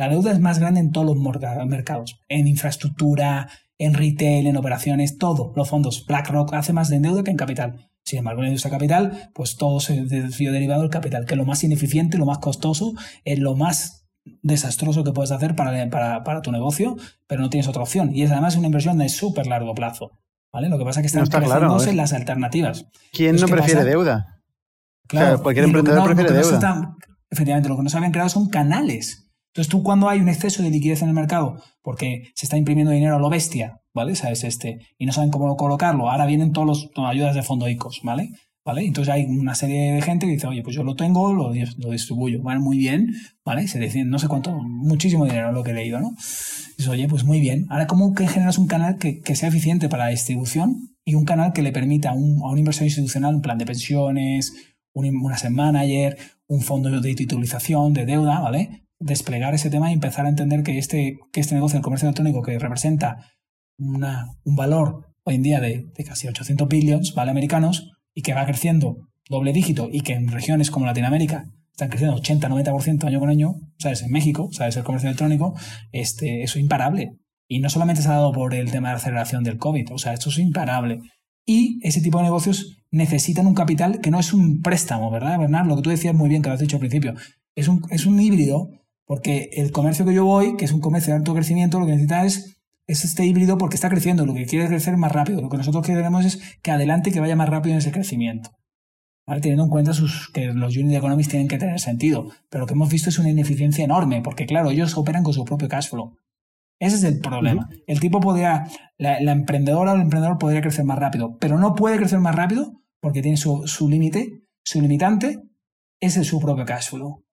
[0.00, 1.18] La deuda es más grande en todos los
[1.66, 5.52] mercados, en infraestructura, en retail, en operaciones, todo.
[5.54, 7.90] Los fondos BlackRock hace más de deuda que en capital.
[8.02, 11.38] Sin embargo, en la industria capital, pues todo se desvió derivado del capital, que es
[11.38, 12.94] lo más ineficiente, lo más costoso,
[13.26, 14.06] es lo más
[14.40, 18.16] desastroso que puedes hacer para, para, tu negocio, pero no tienes otra opción.
[18.16, 20.12] Y es además una inversión de súper largo plazo.
[20.50, 20.70] ¿vale?
[20.70, 22.86] Lo que pasa es que están no en las alternativas.
[23.12, 24.40] ¿Quién no prefiere deuda?
[25.06, 26.96] Claro, cualquier emprendedor prefiere deuda.
[27.28, 29.26] efectivamente, lo que no se habían creado son canales.
[29.50, 32.92] Entonces tú cuando hay un exceso de liquidez en el mercado, porque se está imprimiendo
[32.92, 34.14] dinero a lo bestia, ¿vale?
[34.14, 34.44] ¿Sabes?
[34.44, 38.30] Este, y no saben cómo colocarlo, ahora vienen todas las ayudas de fondo ICOs, ¿vale?
[38.64, 38.84] ¿Vale?
[38.84, 42.42] Entonces hay una serie de gente que dice, oye, pues yo lo tengo, lo, distribuyo,
[42.42, 42.60] ¿vale?
[42.60, 43.12] Muy bien,
[43.44, 43.66] ¿vale?
[43.66, 46.10] Se decide, no sé cuánto, muchísimo dinero lo que he leído, ¿no?
[46.10, 47.66] Dices, oye, pues muy bien.
[47.70, 51.24] Ahora, ¿cómo que generas un canal que, que sea eficiente para la distribución y un
[51.24, 54.52] canal que le permita a un, a un inversor institucional un plan de pensiones,
[54.92, 58.89] un, un asset manager, un fondo de titulización, de deuda, ¿vale?
[59.00, 62.42] Desplegar ese tema y empezar a entender que este, que este negocio del comercio electrónico
[62.42, 63.32] que representa
[63.78, 67.30] una, un valor hoy en día de, casi 800 billions ¿vale?
[67.30, 72.16] americanos y que va creciendo doble dígito y que en regiones como Latinoamérica están creciendo
[72.20, 74.02] 80-90% año con año, ¿sabes?
[74.02, 74.76] En México, ¿sabes?
[74.76, 75.54] El comercio electrónico,
[75.92, 77.12] este, eso es imparable.
[77.48, 79.98] Y no solamente se ha dado por el tema de la aceleración del COVID, o
[79.98, 81.00] sea, esto es imparable.
[81.46, 85.66] Y ese tipo de negocios necesitan un capital que no es un préstamo, ¿verdad, Bernard?
[85.66, 87.14] Lo que tú decías muy bien, que lo has dicho al principio.
[87.54, 88.68] Es un, es un híbrido
[89.10, 91.90] porque el comercio que yo voy, que es un comercio de alto crecimiento, lo que
[91.90, 95.40] necesita es, es este híbrido porque está creciendo, lo que quiere es crecer más rápido.
[95.40, 98.52] Lo que nosotros queremos es que adelante, que vaya más rápido en ese crecimiento.
[99.26, 102.30] Teniendo en cuenta sus, que los unit economics tienen que tener sentido.
[102.50, 105.44] Pero lo que hemos visto es una ineficiencia enorme, porque claro, ellos operan con su
[105.44, 106.16] propio cash flow.
[106.78, 107.68] Ese es el problema.
[107.88, 111.96] El tipo podría, la, emprendedora o el emprendedor podría crecer más rápido, pero no puede
[111.96, 115.42] crecer más rápido porque tiene su, su límite, su limitante,
[115.98, 117.24] ese es su propio cash flow.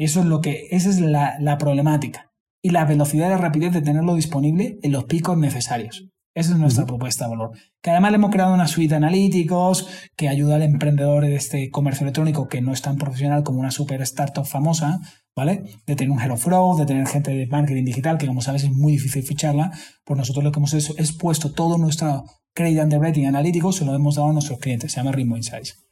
[0.00, 2.32] Eso es lo que, esa es la, problemática.
[2.62, 6.08] Y la velocidad y la rapidez de tenerlo disponible en los picos necesarios.
[6.34, 7.50] Esa es nuestra propuesta de valor.
[7.82, 11.68] Que además le hemos creado una suite de analíticos que ayuda al emprendedor de este
[11.70, 15.00] comercio electrónico que no es tan profesional como una super startup famosa,
[15.36, 15.64] ¿vale?
[15.86, 18.72] De tener un Hero Flow, de tener gente de marketing digital, que como sabes es
[18.72, 19.70] muy difícil ficharla.
[20.06, 23.94] Pues nosotros lo que hemos hecho es puesto todo nuestro credit underwriting analítico, se lo
[23.94, 25.89] hemos dado a nuestros clientes, se llama Ritmo Insights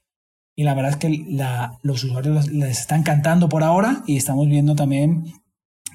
[0.58, 1.24] y la verdad es que
[1.82, 5.26] los usuarios les están encantando por ahora y estamos viendo también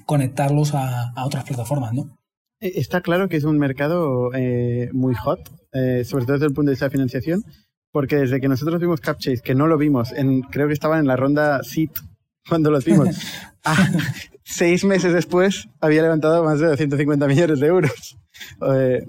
[0.05, 2.17] conectarlos a, otras plataformas, ¿no?
[2.61, 6.53] Eh, está claro que es un mercado eh, muy hot, eh, sobre todo desde el
[6.53, 7.43] punto de vista de financiación,
[7.91, 11.07] porque desde que nosotros vimos CapChase, que no lo vimos, en, creo que estaban en
[11.07, 11.91] la ronda SIT
[12.47, 13.09] cuando los vimos,
[13.65, 13.91] ah,
[14.45, 18.17] seis meses después había levantado más de 250 millones de euros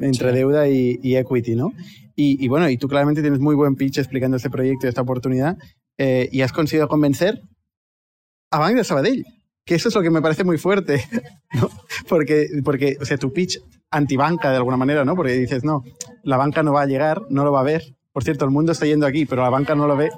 [0.01, 1.73] entre deuda y, y, equity, ¿no?
[2.17, 5.59] Y, bueno, y tú claramente tienes muy buen pitch explicando este proyecto y esta oportunidad
[5.99, 7.43] eh, y has conseguido convencer
[8.53, 9.25] a Bank de Sabadell,
[9.65, 11.05] que eso es lo que me parece muy fuerte,
[11.55, 11.69] ¿no?
[12.09, 13.59] Porque, porque, o sea, tu pitch
[13.91, 15.17] antibanca de alguna manera, ¿no?
[15.17, 15.83] Porque dices, no,
[16.23, 17.97] la banca no va a llegar, no lo va a ver.
[18.13, 20.11] Por cierto, el mundo está yendo aquí, pero la banca no lo ve.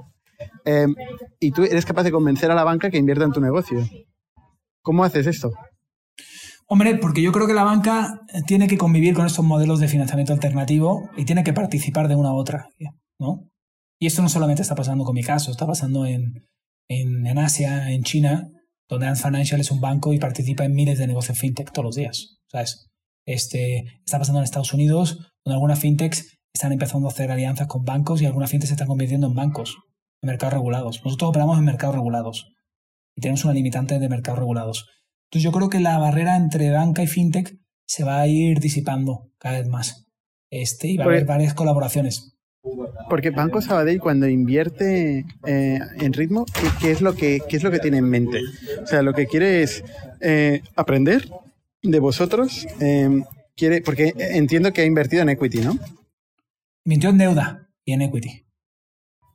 [0.64, 0.94] Em,
[1.40, 3.78] y tú eres capaz de convencer a la banca que invierta en tu negocio.
[4.82, 5.52] ¿Cómo haces esto?
[6.68, 10.32] Hombre, porque yo creo que la banca tiene que convivir con estos modelos de financiamiento
[10.32, 12.70] alternativo y tiene que participar de una u otra,
[13.20, 13.48] ¿no?
[14.00, 16.44] Y esto no solamente está pasando con mi caso, está pasando en,
[16.88, 18.48] en, Asia, en China,
[18.88, 21.96] donde Ant Financial es un banco y participa en miles de negocios fintech todos los
[21.96, 22.88] días, ¿sabes?
[23.26, 27.84] Este, está pasando en Estados Unidos, donde algunas fintechs están empezando a hacer alianzas con
[27.84, 29.76] bancos y algunas fintechs se están convirtiendo en bancos,
[30.22, 31.00] en mercados regulados.
[31.04, 32.48] Nosotros operamos en mercados regulados
[33.16, 34.86] y tenemos una limitante de mercados regulados.
[35.26, 39.30] Entonces yo creo que la barrera entre banca y fintech se va a ir disipando
[39.38, 40.06] cada vez más.
[40.50, 42.36] Este, y va a haber varias colaboraciones.
[43.08, 46.44] Porque Banco Sabadell cuando invierte eh, en ritmo,
[46.80, 48.40] ¿qué, es lo que, es lo que tiene en mente?
[48.82, 49.84] O sea, lo que quiere es
[50.20, 51.28] eh, aprender
[51.82, 52.66] de vosotros.
[52.80, 55.78] Em, quiere, porque entiendo que ha invertido en equity, ¿no?
[56.84, 58.46] Invirtió en deuda y en equity.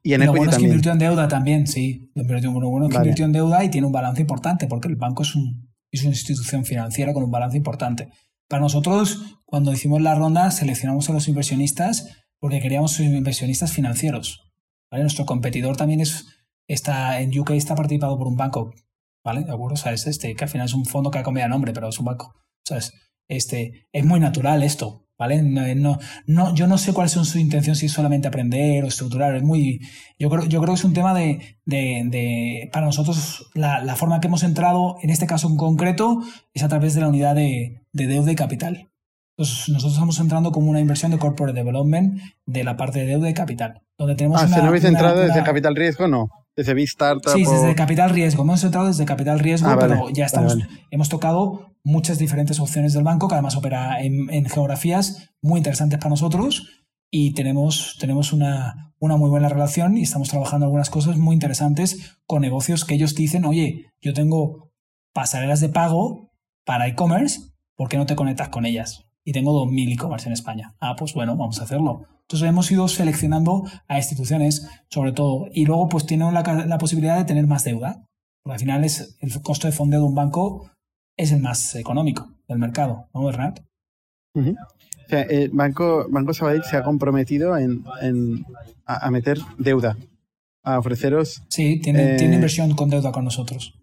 [0.03, 2.11] Y en lo bueno es que invirtió en deuda también, sí.
[2.15, 2.23] Lo
[2.69, 5.70] bueno, que invirtió en deuda y tiene un balance importante porque el banco es un,
[5.91, 8.09] es una institución financiera con un balance importante.
[8.47, 12.07] Para nosotros, cuando hicimos la ronda, seleccionamos a los inversionistas
[12.39, 14.51] porque queríamos inversionistas financieros.
[14.91, 16.25] Nuestro competidor también es,
[16.67, 18.73] está en UK, está participado por un banco.
[19.23, 19.43] ¿Vale?
[19.43, 19.75] ¿De acuerdo?
[19.75, 21.89] O sea, es este, que al final es un fondo que ha cambiado nombre, pero
[21.89, 22.33] es un banco.
[23.27, 25.07] Este, es muy natural esto.
[25.21, 25.43] ¿Vale?
[25.43, 29.35] No, no, yo no sé cuál es su intención, si es solamente aprender o estructurar.
[29.35, 29.79] Es muy,
[30.17, 34.19] yo, creo, yo creo que es un tema de, de, para nosotros, la, la, forma
[34.19, 36.23] que hemos entrado, en este caso en concreto,
[36.55, 38.89] es a través de la unidad de, de deuda y capital.
[39.37, 43.29] Entonces, nosotros estamos entrando como una inversión de corporate development de la parte de deuda
[43.29, 43.83] y capital.
[43.99, 46.29] Donde tenemos ah, una, si no habéis una- entrado una- desde capital riesgo, no.
[46.61, 47.33] Desde Big Startup.
[47.33, 48.43] Sí, o- desde capital riesgo.
[48.43, 52.59] Hemos entrado desde capital riesgo, Ah, vale, pero ya estamos, vale, hemos tocado muchas diferentes
[52.59, 56.67] opciones del banco, que además opera en, en geografías muy interesantes para nosotros
[57.11, 62.17] y tenemos, tenemos una, una muy buena relación y estamos trabajando algunas cosas muy interesantes
[62.25, 64.71] con negocios que ellos dicen, oye, yo tengo
[65.13, 66.31] pasarelas de pago
[66.65, 67.39] para e-commerce,
[67.75, 69.03] ¿por qué no te conectas con ellas?
[69.23, 70.73] Y tengo 2.000 e-commerce en España.
[70.79, 72.05] Ah, pues bueno, vamos a hacerlo.
[72.21, 77.25] Entonces hemos ido seleccionando a instituciones, sobre todo, y luego pues tienen la, posibilidad de
[77.25, 78.03] tener más deuda.
[78.43, 80.71] Porque al final es el costo de fondeo de un banco
[81.17, 83.59] es el más económico del mercado, ¿no, Bernat?
[84.33, 84.51] Ujú.
[85.05, 88.45] O sea, el Banco, Banco Sabadell se ha comprometido en, en-
[88.85, 89.97] a, a meter deuda,
[90.63, 91.43] a ofreceros.
[91.49, 93.77] Sí, tiene, Eh, tiene inversión con deuda con nosotros.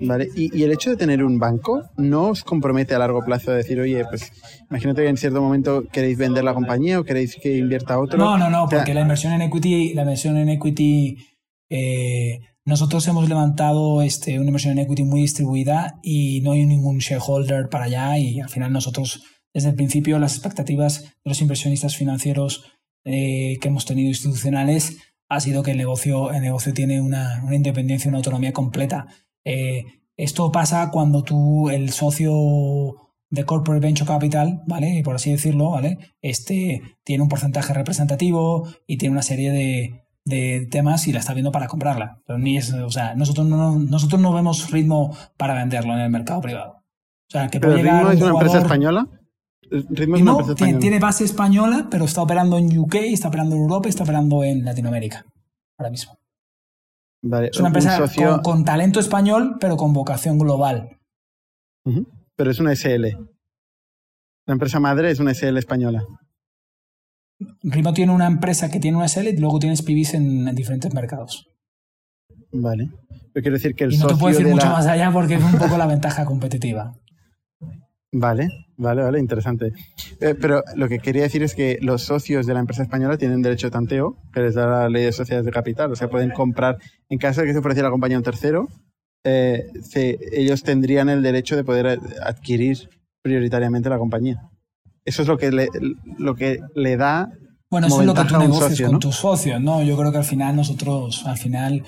[0.00, 0.28] ¿Vale?
[0.34, 3.54] Y, y el hecho de tener un banco no os compromete a largo plazo a
[3.54, 4.32] decir, oye, pues
[4.70, 8.18] imagínate que en cierto momento queréis vender la compañía o queréis que invierta otro.
[8.18, 11.16] No, no, no, O sea, porque la inversión en equity, la inversión en equity,
[11.70, 16.98] eh, nosotros hemos levantado este, una inversión en equity muy distribuida y no hay ningún
[16.98, 19.22] shareholder para allá y al final nosotros
[19.54, 22.64] desde el principio las expectativas de los inversionistas financieros
[23.04, 24.98] eh, que hemos tenido institucionales
[25.30, 29.06] ha sido que el negocio, el negocio tiene una, una independencia, una autonomía completa.
[29.48, 32.34] Eh, esto pasa cuando tú, el socio
[33.30, 35.00] de Corporate Venture Capital, ¿vale?
[35.02, 35.98] Por así decirlo, ¿vale?
[36.20, 41.32] Este tiene un porcentaje representativo y tiene una serie de, de temas y la está
[41.32, 42.20] viendo para comprarla.
[42.26, 46.10] Pero ni es, o sea, nosotros no, nosotros no vemos ritmo para venderlo en el
[46.10, 46.72] mercado privado.
[47.28, 49.06] O sea, que ¿Pero puede llegar Ritmo es un una empresa española?
[49.70, 50.80] Ritmo es una no, empresa tiene, española.
[50.80, 54.44] tiene base española, pero está operando en UK, está operando en Europa y está operando
[54.44, 55.24] en Latinoamérica
[55.78, 56.18] ahora mismo.
[57.22, 60.98] Vale, Es una un empresa socio- con, con talento español, pero con vocación global.
[62.36, 63.06] Pero es una SL.
[64.46, 66.04] La empresa madre es una SL española.
[67.62, 70.92] Rimo tiene una empresa que tiene una SL y luego tienes PBs en, en diferentes
[70.94, 71.48] mercados.
[72.52, 72.90] Vale.
[73.32, 74.72] Pero quiero decir que el y no te socio puedo decir de mucho la...
[74.72, 76.94] más allá porque es un poco la ventaja competitiva.
[78.12, 79.72] Vale, vale, vale, interesante.
[80.20, 83.42] Eh, pero lo que quería decir es que los socios de la empresa española tienen
[83.42, 85.92] derecho de tanteo, que les da la ley de sociedades de capital.
[85.92, 86.78] O sea, pueden comprar,
[87.10, 88.68] en caso de que se ofreciera la compañía a un tercero,
[89.24, 92.88] eh, se- ellos tendrían el derecho de poder adquirir
[93.22, 94.40] prioritariamente la compañía.
[95.04, 95.68] Eso es lo que le,
[96.18, 97.30] lo que le da
[97.70, 98.98] Bueno, eso es lo que tú negocias socio, con ¿no?
[99.00, 99.82] tus socios, ¿no?
[99.82, 101.82] Yo creo que al final nosotros, al final,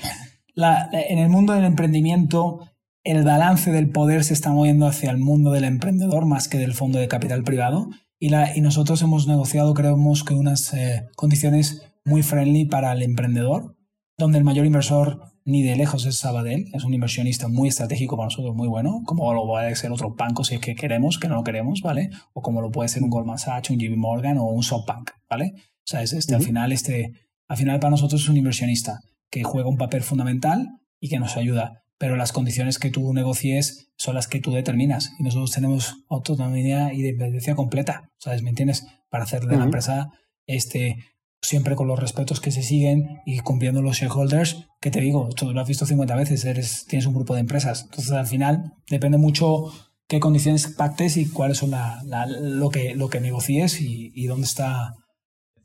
[0.54, 2.66] la- en el mundo del emprendimiento,
[3.04, 6.74] el balance del poder se está moviendo hacia el mundo del emprendedor más que del
[6.74, 7.88] fondo de capital privado.
[8.18, 13.02] Y, la, y nosotros hemos negociado, creemos que unas eh, condiciones muy friendly para el
[13.02, 13.76] emprendedor,
[14.18, 18.26] donde el mayor inversor ni de lejos es Sabadell, es un inversionista muy estratégico para
[18.26, 21.36] nosotros, muy bueno, como lo puede ser otro banco si es que queremos, que no
[21.36, 22.10] lo queremos, ¿vale?
[22.34, 25.54] O como lo puede ser un Goldman Sachs, un JP Morgan o un SoftBank, ¿vale?
[25.56, 27.12] O sea, es este, al final, este,
[27.48, 30.68] al final para nosotros es un inversionista que juega un papel fundamental
[31.00, 31.82] y que nos ayuda.
[32.00, 35.12] Pero las condiciones que tú negocies son las que tú determinas.
[35.18, 38.08] Y nosotros tenemos autonomía y dependencia completa.
[38.18, 38.42] ¿Sabes?
[38.42, 38.86] ¿Me entiendes?
[39.10, 40.08] Para hacer de la empresa
[40.46, 40.96] este,
[41.42, 45.52] siempre con los respetos que se siguen y cumpliendo los shareholders, que te digo, tú
[45.52, 47.82] lo has visto 50 veces, eres, tienes un grupo de empresas.
[47.84, 49.70] Entonces, al final, depende mucho
[50.08, 54.26] qué condiciones pactes y cuáles son la, la- lo, que, lo que negocies y, y
[54.26, 54.94] dónde está,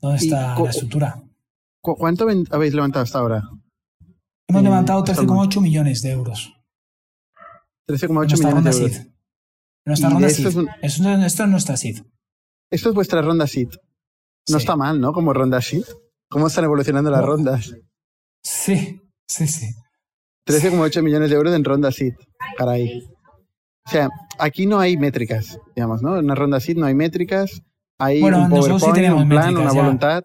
[0.02, 1.22] dónde está la estructura.
[1.80, 3.42] ¿Cu- ¿Cuánto habéis levantado hasta ahora?
[4.48, 6.52] Hemos Eh, levantado hasta el 13,8 millones de euros.
[7.88, 8.96] 13,8 en nuestra millones de euros.
[8.96, 9.12] SID.
[9.86, 10.48] Nuestra Y ronda esto SID.
[10.48, 12.02] es un- Esto, esto es nuestra SID.
[12.70, 13.70] Esto es vuestra ronda SIT.
[14.48, 14.62] No Sí.
[14.62, 15.12] está mal, ¿no?
[15.12, 15.84] Como ronda SIT.
[16.28, 17.72] ¿Cómo están evolucionando las rondas?
[18.42, 19.66] Sí, sí, sí.
[20.44, 22.14] 13,8 millones de euros en ronda SIT.
[22.56, 23.02] Caray.
[23.86, 26.16] O sea, aquí no hay métricas, digamos, ¿no?
[26.18, 27.62] En una ronda SIT no hay métricas.
[27.98, 29.82] Hay Bueno, un nosotros sí PowerPoint, tenemos un plan, métricas, una ya.
[29.82, 30.24] voluntad.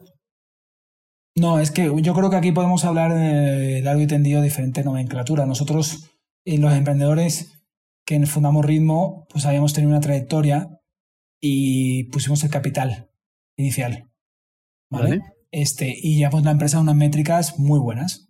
[1.35, 4.83] No, es que yo creo que aquí podemos hablar de largo y tendido de diferente
[4.83, 5.45] nomenclatura.
[5.45, 6.09] Nosotros,
[6.45, 7.63] eh, los emprendedores
[8.05, 10.81] que fundamos Ritmo, pues habíamos tenido una trayectoria
[11.39, 13.09] y pusimos el capital
[13.57, 14.09] inicial.
[14.89, 15.19] ¿Vale?
[15.19, 15.21] Vale.
[15.51, 18.29] Este, y llevamos la empresa unas métricas muy buenas.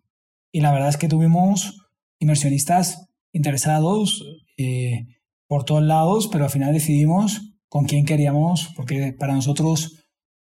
[0.52, 1.88] Y la verdad es que tuvimos
[2.20, 4.24] inversionistas interesados
[4.58, 5.08] eh,
[5.48, 10.01] por todos lados, pero al final decidimos con quién queríamos, porque para nosotros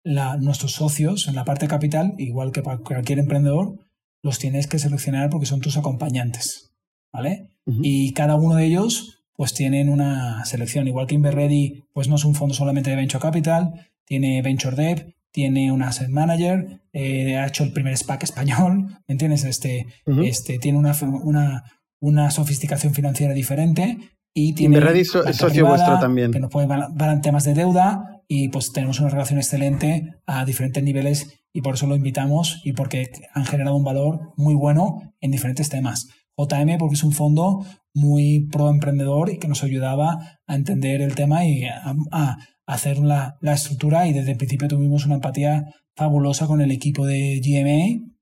[0.04, 3.78] la- nuestros socios en la parte capital, igual que para cualquier emprendedor,
[4.22, 6.72] los tienes que seleccionar porque son tus acompañantes,
[7.12, 7.50] ¿vale?
[7.66, 12.26] Y cada uno de ellos pues tienen una selección, igual que Inverready pues no es
[12.26, 17.48] un fondo solamente de Venture Capital, tiene Venture Dev, tiene un Asset Manager, eh, ha
[17.48, 19.44] hecho el primer SPAC español, ¿me entiendes?
[19.46, 19.88] Este,
[20.24, 21.64] este, tiene una, una,
[22.00, 23.98] una sofisticación financiera diferente
[24.34, 24.76] y tiene
[25.24, 26.32] es socio vuestro también.
[26.32, 30.84] Que nos puede en temas de deuda y pues tenemos una relación excelente a diferentes
[30.84, 35.32] niveles y por eso lo invitamos y porque han generado un valor muy bueno en
[35.32, 36.08] diferentes temas.
[36.36, 41.16] JM porque es un fondo muy pro emprendedor y que nos ayudaba a entender el
[41.16, 46.48] tema y a, hacer la, la, estructura y desde el principio tuvimos una empatía fabulosa
[46.48, 48.14] con el equipo de GMA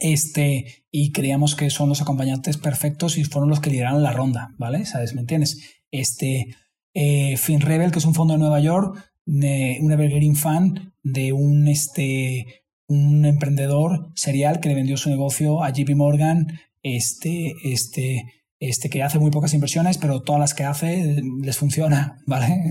[0.00, 4.54] este, y creíamos que son los acompañantes perfectos y fueron los que lideraron la ronda,
[4.58, 4.86] ¿vale?
[4.86, 5.14] ¿Sabes?
[5.14, 5.60] ¿Me entiendes?
[5.90, 6.56] Este,
[6.94, 11.68] eh, FinRebel, que es un fondo de Nueva York, de un evergreen fan de un,
[11.68, 16.46] este, un emprendedor serial que le vendió su negocio a JP Morgan,
[16.82, 18.24] este, este,
[18.58, 22.64] este, que hace muy pocas inversiones, pero todas las que hace les funciona, ¿vale?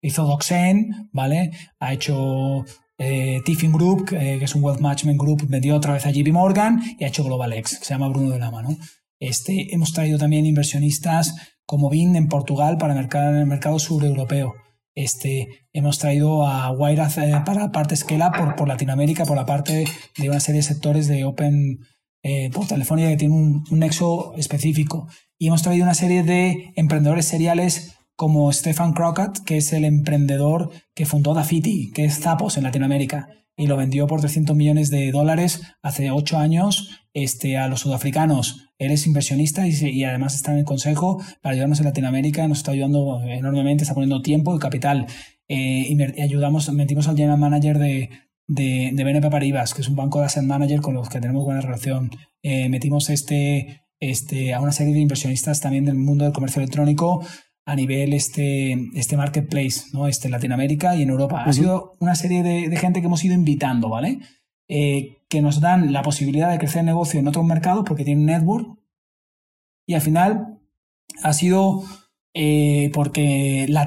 [0.00, 1.50] hizo Doxen, ¿vale?
[1.78, 2.64] Ha hecho
[2.98, 6.32] eh, Tiffin Group, eh, que es un Wealth Management Group, vendió otra vez a JP
[6.32, 8.76] Morgan y ha hecho Global X, que se llama Bruno de la Mano.
[9.18, 14.54] Este, hemos traído también inversionistas como BIN en Portugal para mercar el mercado sureuropeo.
[14.94, 19.86] Este, hemos traído a Wairaz eh, para parte Scala por, por Latinoamérica, por la parte
[20.18, 21.78] de una serie de sectores de Open
[22.22, 25.08] eh, por Telefónica que tiene un, un, nexo específico.
[25.38, 30.70] Y hemos traído una serie de emprendedores seriales como Stefan Crockett, que es el emprendedor
[30.94, 35.10] que fundó Dafiti, que es Zapos en Latinoamérica, y lo vendió por 300 millones de
[35.10, 38.70] dólares hace 8 años este, a los sudafricanos.
[38.78, 42.72] Él es inversionista y, además está en el consejo para ayudarnos en Latinoamérica, nos está
[42.72, 45.06] ayudando enormemente, está poniendo tiempo y capital.
[45.48, 48.10] Eh, y ayudamos, metimos al general manager de,
[48.48, 51.44] de, de BNP Paribas, que es un banco de asset manager con los que tenemos
[51.44, 52.10] buena relación.
[52.42, 57.24] Eh, metimos este, este, a una serie de inversionistas también del mundo del comercio electrónico
[57.64, 60.08] a nivel este, este marketplace, ¿no?
[60.08, 61.44] Este, Latinoamérica y en Europa.
[61.44, 64.20] Ha sido una serie de, gente que hemos ido invitando, ¿vale?
[64.68, 68.26] Eh, que nos dan la posibilidad de crecer el negocio en otros mercados porque tienen
[68.26, 68.78] network.
[69.86, 70.58] Y al final
[71.22, 71.84] ha sido
[72.34, 73.86] eh, porque la,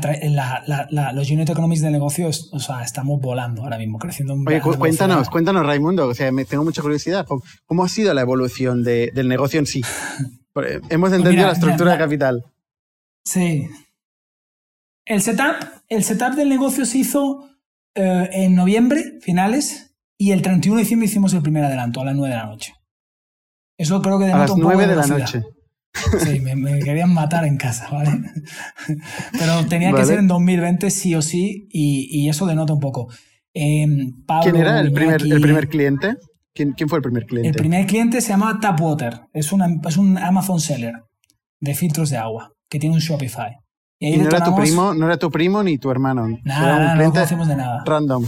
[0.68, 4.36] la, los unit economics del negocio, o sea, estamos volando ahora mismo, creciendo.
[4.46, 7.26] Oye, cuéntanos, cuéntanos, Raimundo, o sea, me tengo mucha curiosidad.
[7.66, 9.82] ¿Cómo, ha sido la evolución del negocio en sí?
[10.90, 12.46] Hemos pues entendido la estructura de capital.
[13.26, 13.68] Sí.
[15.06, 15.56] El setup,
[15.90, 17.50] el setup del negocio se hizo
[17.96, 22.16] eh, en noviembre, finales, y el 31 de diciembre hicimos el primer adelanto a las
[22.16, 22.74] 9 de la noche.
[23.78, 25.44] Eso creo que denota a las 9 de la noche.
[26.20, 28.12] Sí, me, querían matar en casa, ¿vale?
[29.32, 33.08] Pero tenía que ser en 2020 sí o sí, y, eso denota un poco.
[33.54, 34.12] Em,
[34.44, 36.18] ¿Quién era el primer, el primer cliente?
[36.54, 37.50] ¿Quién, ¿Quién, fue el primer cliente?
[37.50, 40.96] El primer cliente se llama Tapwater, es, una, es un Amazon seller
[41.62, 43.58] de filtros de agua que tiene un Shopify.
[44.00, 46.28] Y, no, era tu primo, no era tu primo ni tu hermano.
[46.44, 47.84] Nada, no conocemos de nada.
[47.86, 48.26] Random.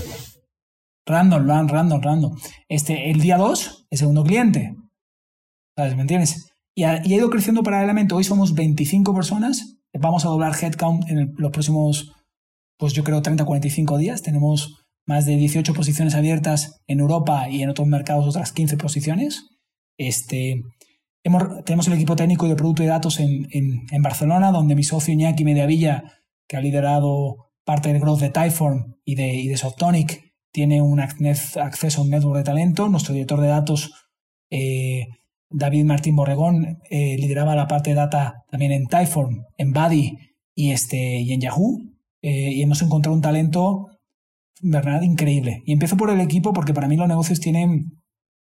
[1.05, 2.37] Random, random, random.
[2.67, 4.75] Este, el día 2, el segundo cliente.
[5.77, 5.95] ¿Sabes?
[5.95, 6.51] ¿Me entiendes?
[6.75, 8.13] Y ha, ido creciendo paralelamente.
[8.13, 9.77] Hoy somos 25 personas.
[9.93, 12.13] Vamos a doblar headcount en los próximos,
[12.77, 14.21] pues yo creo, 30, 45 días.
[14.21, 19.47] Tenemos más de 18 posiciones abiertas en Europa y en otros mercados otras 15 posiciones.
[19.97, 20.61] Este,
[21.23, 26.03] tenemos el equipo técnico de producto de datos en, Barcelona, donde mi socio Iñaki Mediavilla,
[26.47, 30.99] que ha liderado parte del growth de Typeform y de, y de Softonic, tiene un
[30.99, 32.89] acceso a un network de talento.
[32.89, 33.91] Nuestro director de datos,
[34.49, 35.07] eh,
[35.49, 40.17] David Martín Borregón, eh, lideraba la parte de data también en Typeform, en Buddy
[40.55, 41.81] y, este, y en Yahoo.
[42.21, 43.87] Eh, y hemos encontrado un talento,
[44.61, 45.61] verdad, increíble.
[45.65, 48.01] Y empiezo por el equipo porque para mí los negocios tienen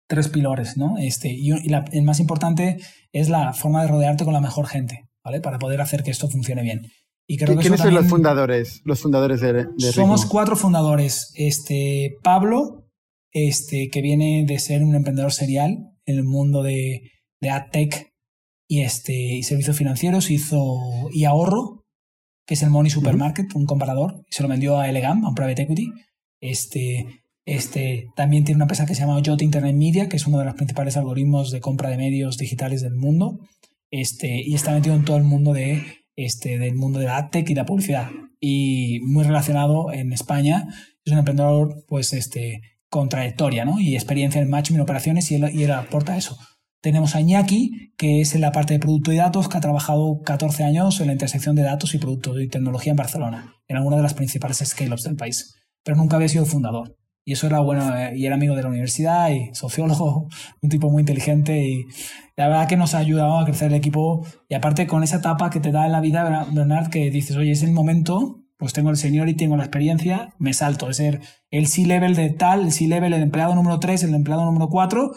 [0.07, 0.99] tres pilares, ¿no?
[0.99, 2.79] Este, y, el más importante
[3.13, 5.41] es la forma de rodearte con la mejor gente, ¿vale?
[5.41, 6.83] Para poder hacer que esto funcione bien.
[7.29, 8.83] Y creo que ¿Quiénes son los fundadores?
[8.85, 11.33] Los fundadores de, Somos cuatro fundadores.
[11.35, 12.89] Este, Pablo,
[13.33, 18.13] este, que viene de ser un emprendedor serial en el mundo de, de AdTech
[18.69, 20.79] y, este, y servicios financieros, hizo
[21.13, 21.85] y ahorro,
[22.47, 25.35] que es el Money Supermarket, un comparador, y se lo vendió a Elegam, a un
[25.35, 25.91] private equity.
[26.41, 30.39] Este, este, también tiene una empresa que se llama Jot Internet Media, que es uno
[30.39, 33.39] de los principales algoritmos de compra de medios digitales del mundo.
[33.91, 35.81] Este, y está metido en todo el mundo de,
[36.17, 38.11] este, del mundo de la AdTech y la publicidad.
[38.41, 40.67] Y muy relacionado en España.
[41.05, 43.79] Es un emprendedor pues, este, con trayectoria ¿no?
[43.79, 46.37] y experiencia en matching operaciones y él, y él aporta eso.
[46.81, 50.21] Tenemos a Iñaki, que es en la parte de producto y datos, que ha trabajado
[50.25, 53.97] 14 años en la intersección de datos y producto y tecnología en Barcelona, en alguna
[53.97, 56.97] de las principales scale-ups del país, pero nunca había sido fundador.
[57.29, 60.29] Y eso era bueno, eh, y era amigo de la universidad y sociólogo,
[60.63, 61.85] un tipo muy inteligente y
[62.37, 64.25] la verdad que nos ha ayudado a crecer el equipo.
[64.49, 67.51] Y aparte con esa etapa que te da en la vida, Bernard, que dices, oye,
[67.51, 71.21] es el momento, pues tengo el señor y tengo la experiencia, me salto, es ser
[71.51, 75.11] el C-level de tal, el C-level, el empleado número 3, el empleado número 4,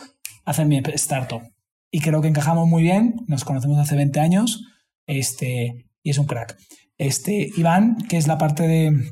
[0.45, 1.43] hacer mi startup.
[1.91, 4.66] Y creo que encajamos muy bien, nos conocemos hace 20 años,
[5.05, 6.57] este, y es un crack.
[6.97, 9.12] Este, Iván, que es la parte de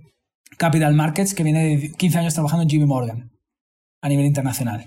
[0.57, 3.31] Capital Markets, que viene de 15 años trabajando en JP Morgan
[4.01, 4.85] a nivel internacional.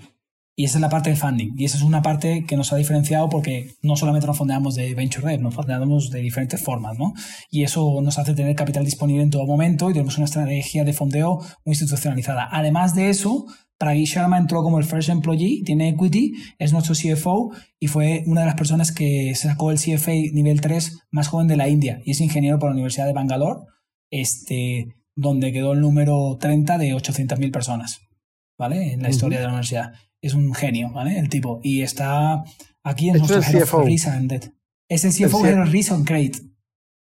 [0.55, 1.53] Y esa es la parte de funding.
[1.57, 4.93] Y esa es una parte que nos ha diferenciado porque no solamente nos fondeamos de
[4.93, 7.13] Venture Red, nos fondeamos de diferentes formas, ¿no?
[7.49, 10.93] Y eso nos hace tener capital disponible en todo momento y tenemos una estrategia de
[10.93, 12.49] fondeo muy institucionalizada.
[12.51, 13.45] Además de eso,
[13.77, 18.41] Praghi Sharma entró como el first employee, tiene equity, es nuestro CFO y fue una
[18.41, 22.11] de las personas que sacó el CFA nivel 3 más joven de la India y
[22.11, 23.61] es ingeniero por la Universidad de Bangalore,
[24.11, 28.01] este, donde quedó el número 30 de 800.000 personas,
[28.57, 28.93] ¿vale?
[28.93, 31.17] En la historia de la universidad es un genio, ¿vale?
[31.17, 31.59] El tipo.
[31.63, 32.43] Y está
[32.83, 34.29] aquí en nuestro Head of Reason.
[34.89, 36.39] Es el CFO de Reason Crate,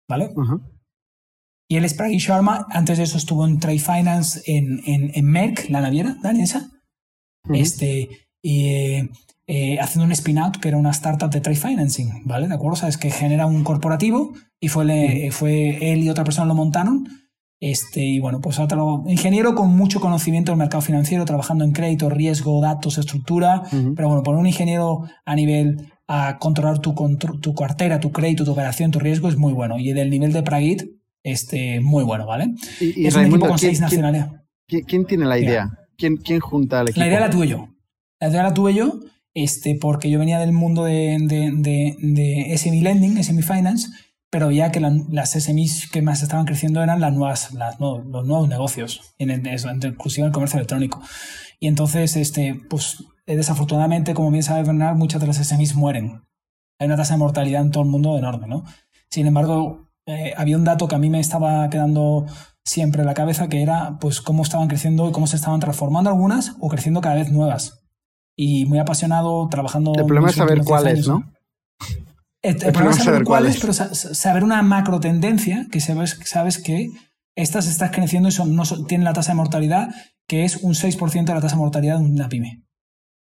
[0.08, 0.30] ¿vale?
[1.70, 2.66] Y él es Praghi Sharma.
[2.70, 6.18] Antes de eso estuvo en Trade Finance en, en, en Merck, la naviera.
[6.40, 6.70] Esa.
[7.50, 8.10] Este.
[8.42, 8.68] Y.
[8.68, 9.10] Eh,
[9.50, 12.50] eh, haciendo un spin-out que era una startup de trade financing, ¿vale?
[12.50, 12.76] ¿De acuerdo?
[12.76, 17.08] Sabes que genera un corporativo y fue, fue él y otra persona lo montaron
[17.60, 22.10] este, y bueno, pues otro ingeniero con mucho conocimiento del mercado financiero, trabajando en crédito,
[22.10, 23.64] riesgo, datos, estructura.
[23.72, 26.94] Pero bueno, por un ingeniero a nivel a controlar tu,
[27.42, 29.80] tu cartera, tu crédito, tu operación, tu riesgo es muy bueno.
[29.80, 30.84] Y del nivel de Pragit,
[31.24, 32.54] este, muy bueno, ¿vale?
[32.80, 34.26] Y, es un equipo con seis nacionales.
[34.68, 35.72] ¿quién, tiene la idea?
[35.98, 37.00] ¿Quién, ¿Quién, junta al equipo?
[37.00, 37.70] La idea la tuve yo.
[38.20, 39.00] La idea la tuve yo,
[39.34, 43.90] este, porque yo venía del mundo de, de, de, de SME Lending, SME Finance,
[44.30, 48.50] pero ya que las SMEs que más estaban creciendo eran las nuevas, las, los nuevos
[48.50, 51.02] negocios, en, inclusive en el comercio electrónico.
[51.60, 56.24] Y entonces, este, pues desafortunadamente, como bien sabe Bernard, muchas de las SMEs mueren.
[56.80, 58.64] Hay una tasa de mortalidad en todo el mundo enorme, ¿no?
[59.10, 62.26] Sin embargo, eh, había un dato que a mí me estaba quedando
[62.64, 66.10] siempre en la cabeza, que era pues cómo estaban creciendo y cómo se estaban transformando
[66.10, 67.86] algunas o creciendo cada vez nuevas.
[68.36, 69.94] Y muy apasionado, trabajando...
[69.96, 71.24] El problema es saber cuáles, ¿no?
[72.48, 76.90] El, problema es saber cuáles, pero saber una macro tendencia que sabes, sabes que
[77.36, 79.90] estas están creciendo y son, no tienen la tasa de mortalidad
[80.28, 82.64] que es un 6% de la tasa de mortalidad de una pyme.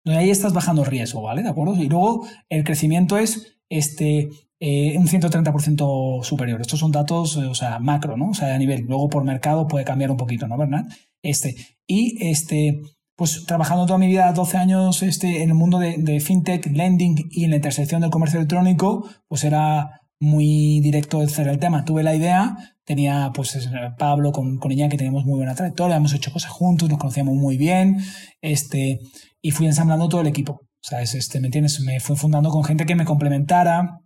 [0.03, 1.43] Y ahí estás bajando riesgo, ¿vale?
[1.43, 1.75] ¿De acuerdo?
[1.75, 6.61] Y luego el crecimiento es este, eh, un 130% superior.
[6.61, 8.29] Estos son datos, eh, o sea, macro, ¿no?
[8.29, 8.85] O sea, a nivel.
[8.87, 10.85] Luego por mercado puede cambiar un poquito, ¿no, Bernard?
[11.23, 11.55] Este,
[11.87, 12.81] y este,
[13.15, 17.45] pues trabajando toda mi vida, 12 años este, en el mundo de, fintech, lending y
[17.45, 21.85] en la intersección del comercio electrónico, pues era muy directo hacer el tema.
[21.85, 26.31] Tuve la idea, tenía pues Pablo con, con que teníamos muy buena trayectoria, hemos hecho
[26.31, 27.99] cosas juntos, nos conocíamos muy bien,
[28.41, 28.99] este,
[29.41, 30.61] y fui ensamblando todo el equipo.
[30.81, 31.79] Sea, este, ¿me entiendes?
[31.79, 34.01] Me fui fundando con gente que me complementara,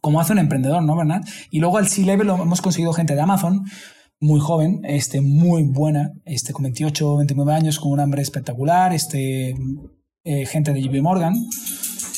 [0.00, 1.20] como hace un emprendedor, ¿no, ¿Verdad?
[1.50, 3.64] Y luego al C-Level hemos conseguido gente de Amazon,
[4.20, 9.54] muy joven, este, muy buena, este, con 28, 29 años, con un hambre espectacular, este,
[10.24, 11.34] eh, gente de JP Morgan,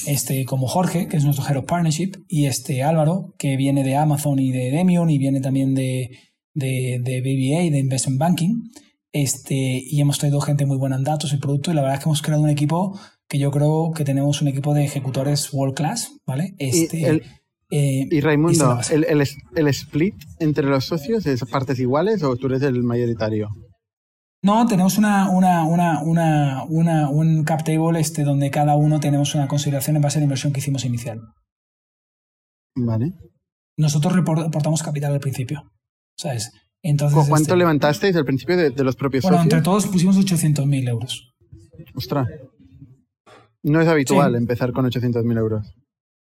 [0.07, 3.97] este, como Jorge, que es nuestro Head of Partnership, y este Álvaro, que viene de
[3.97, 6.11] Amazon y de Demion, y viene también de,
[6.55, 8.71] de, de BBA y de Investment Banking.
[9.13, 12.05] Este, y hemos traído gente muy buena en datos y producto, y la verdad es
[12.05, 15.75] que hemos creado un equipo que yo creo que tenemos un equipo de ejecutores world
[15.75, 16.55] class, ¿vale?
[16.59, 17.23] Este,
[17.71, 22.63] eh, y Raimundo, el, el, split entre los socios es partes iguales o tú eres
[22.63, 23.51] el mayoritario?
[24.43, 29.35] No, tenemos una, una, una, una, una, un cap table este, donde cada uno tenemos
[29.35, 31.21] una consideración en base a la inversión que hicimos inicial.
[32.77, 33.13] Vale.
[33.77, 35.71] Nosotros reportamos capital al principio.
[36.17, 36.51] ¿Sabes?
[36.83, 39.53] Entonces, ¿Cuánto este, levantasteis al principio de, los propios bueno, socios?
[39.53, 41.33] entre todos pusimos 800.000 euros.
[41.95, 42.29] Ostras.
[43.63, 45.75] No es habitual empezar con 800.000 euros.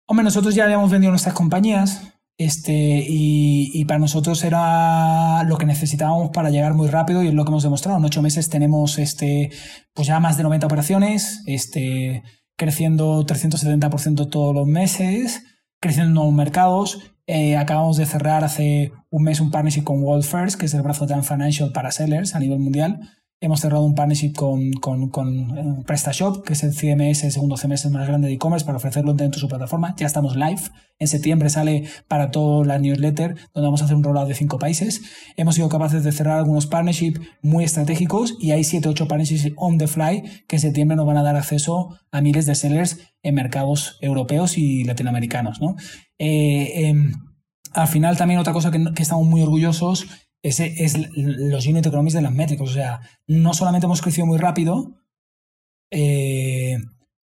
[0.07, 6.29] Hombre, nosotros ya habíamos vendido nuestras compañías este, y, para nosotros era lo que necesitábamos
[6.29, 7.97] para llegar muy rápido y es lo que hemos demostrado.
[7.97, 9.51] En ocho meses tenemos este,
[9.93, 12.23] pues ya más de 90 operaciones, este,
[12.55, 15.43] creciendo 370% todos los meses,
[15.81, 16.99] creciendo en nuevos mercados.
[17.25, 20.83] Eh, acabamos de cerrar hace un mes un partnership con World First, que es el
[20.83, 23.01] brazo de Financial para sellers a nivel mundial.
[23.39, 28.07] Hemos cerrado un partnership con, eh, PrestaShop, que es el CMS, el segundo CMS más
[28.07, 29.93] grande de e-commerce, para ofrecerlo dentro de su plataforma.
[29.95, 30.59] Ya estamos live.
[30.97, 34.57] En septiembre sale para toda la newsletter, donde vamos a hacer un rollout de cinco
[34.57, 35.03] países.
[35.35, 39.77] Hemos sido capaces de cerrar algunos partnerships muy estratégicos y hay 7 8 partnerships on
[39.77, 43.35] the fly que en septiembre nos van a dar acceso a miles de sellers en
[43.35, 45.61] mercados europeos y latinoamericanos.
[45.61, 45.75] ¿no?
[46.17, 47.11] Eh, em,
[47.73, 50.07] al final, también otra cosa que, que estamos muy orgullosos
[50.43, 52.69] ese es los unit economics de las métricas.
[52.69, 54.95] O sea, no solamente hemos crecido muy rápido
[55.91, 56.77] eh,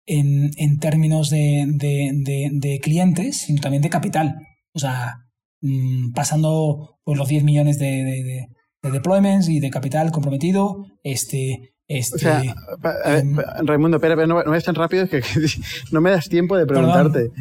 [0.06, 4.36] en, términos de, clientes, sino también de capital.
[4.74, 5.28] O sea,
[5.62, 8.48] mm, pasando por los 10 millones de,
[8.82, 12.44] deployments y de capital comprometido, este, Este, O sea,
[12.78, 13.36] ver, em,
[13.66, 15.30] Raimundo, espera, espera, no, no vayas tan rápido que, que
[15.92, 17.32] no me das tiempo de preguntarte.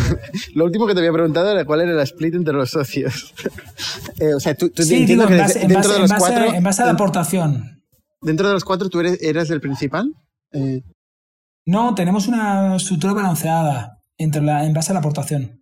[0.54, 3.34] Lo último que te había preguntado era cuál era la split entre los socios.
[4.18, 6.00] Eh, o sea, tú, tú sí, digo, que en base, en dentro base- de en
[6.02, 7.82] los base- cuatro, en base a la aportación.
[8.22, 10.10] dentro de los cuatro tú eres, eras el principal.
[10.52, 10.80] Eh,
[11.66, 15.60] No, tenemos una estructura balanceada entre la, en base a la aportación.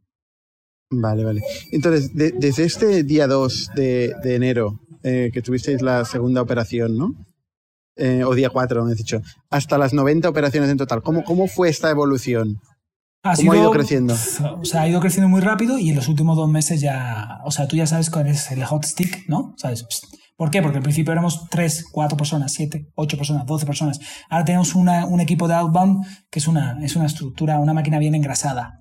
[0.91, 1.43] Vale, vale.
[1.73, 6.97] Entonces, de- desde este día 2 de, de enero, eh, que tuvisteis la segunda operación,
[6.97, 7.15] ¿no?
[7.97, 9.21] Eh, o día 4, me has dicho,
[9.51, 12.59] hasta las 90 operaciones en total, ¿cómo, cómo fue esta evolución?
[13.23, 14.15] Ha ¿Cómo ha ido creciendo?
[14.61, 17.39] O sea, ha ido creciendo muy rápido y en los últimos dos meses ya.
[17.45, 19.55] O sea, tú ya sabes cuál es el hot stick, ¿no?
[19.57, 19.87] ¿Sabes?
[20.37, 20.61] ¿Por qué?
[20.61, 24.01] Porque al principio éramos 3, 4 personas, 7, 8 personas, 12 personas.
[24.29, 27.99] Ahora tenemos una- un equipo de outbound que es una, es una estructura, una máquina
[27.99, 28.81] bien engrasada.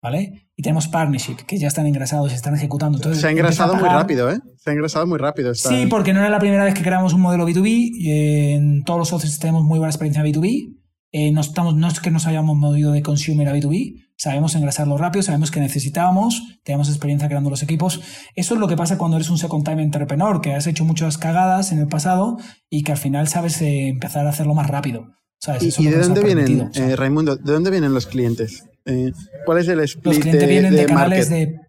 [0.00, 0.43] ¿Vale?
[0.56, 2.98] Y tenemos partnership que ya están engrasados y están ejecutando.
[2.98, 4.38] Entonces, Se ha engrasado muy rápido, ¿eh?
[4.56, 5.50] Se ha engrasado muy rápido.
[5.50, 5.68] Esta...
[5.68, 7.90] Sí, porque no era la primera vez que creamos un modelo B2B.
[7.92, 8.10] y
[8.52, 10.74] en todos los socios tenemos muy buena experiencia B2B.
[11.16, 14.04] Eh, no, estamos, no es que nos hayamos movido de consumer a B2B.
[14.16, 18.00] Sabemos engrasarlo rápido, sabemos que necesitábamos, tenemos experiencia creando los equipos.
[18.34, 21.16] Eso es lo que pasa cuando eres un second time entrepreneur, que has hecho muchas
[21.18, 22.36] cagadas en el pasado
[22.68, 25.06] y que al final sabes eh, empezar a hacerlo más rápido.
[25.38, 25.62] ¿sabes?
[25.62, 28.64] ¿Y, Eso de dónde vienen, eh, Raimundo, de dónde vienen los clientes?
[28.86, 29.12] Eh,
[29.46, 31.48] ¿Cuál es el split Los clientes de, vienen de, de canales market?
[31.48, 31.60] de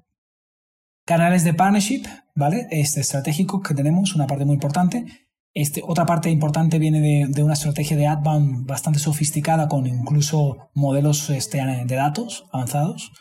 [1.05, 2.03] canales de partnership,
[2.35, 2.67] ¿vale?
[2.71, 5.05] Este estratégico que tenemos, una parte muy importante.
[5.53, 10.69] Este, otra parte importante viene de, de una estrategia de outbound bastante sofisticada con incluso
[10.73, 13.11] modelos este, de datos avanzados.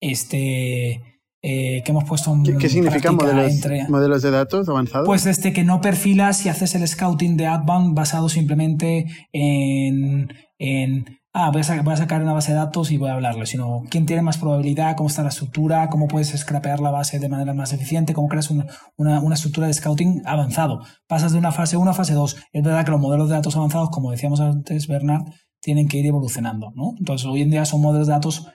[0.00, 1.00] Este,
[1.44, 5.06] eh, que hemos puesto en ¿Qué, qué significan modelos, entre- modelos de datos avanzados?
[5.06, 11.18] pues este que no perfilas y haces el scouting de outbound basado simplemente en, en
[11.32, 14.22] ah, voy a, sacar, una base de datos y voy a hablarle, sino quién tiene
[14.22, 18.14] más probabilidad, cómo está la estructura, cómo puedes scrapear la base de manera más eficiente,
[18.14, 18.66] cómo creas una,
[18.96, 20.80] una, una estructura de scouting avanzado.
[21.06, 22.36] Pasas de una fase 1 a fase 2.
[22.52, 25.24] Es verdad que los modelos de datos avanzados, como decíamos antes, Bernard,
[25.60, 26.94] tienen que ir evolucionando, ¿no?
[26.98, 28.46] Entonces, hoy en día son modelos de datos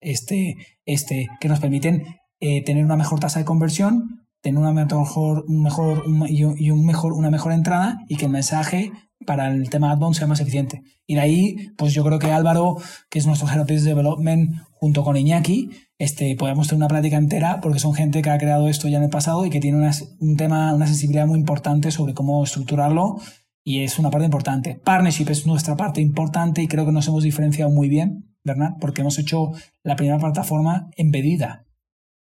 [0.00, 2.04] este, este, que nos permiten
[2.40, 7.12] eh, tener una mejor tasa de conversión, tener una mejor, un mejor, y un mejor,
[7.12, 8.92] una mejor entrada y que el mensaje
[9.26, 10.82] para el tema outbound sea más eficiente.
[11.06, 12.76] Y de ahí, pues yo creo que Álvaro,
[13.10, 17.60] que es nuestro Head of Development, junto con Iñaki, este, podemos tener una plática entera
[17.60, 19.92] porque son gente que ha creado esto ya en el pasado y que tiene una-
[20.20, 23.20] un tema, una sensibilidad muy importante sobre cómo estructurarlo
[23.64, 24.74] y es una parte importante.
[24.82, 29.02] Partnership es nuestra parte importante y creo que nos hemos diferenciado muy bien, Bernard, porque
[29.02, 29.52] hemos hecho
[29.84, 31.64] la primera plataforma embedida.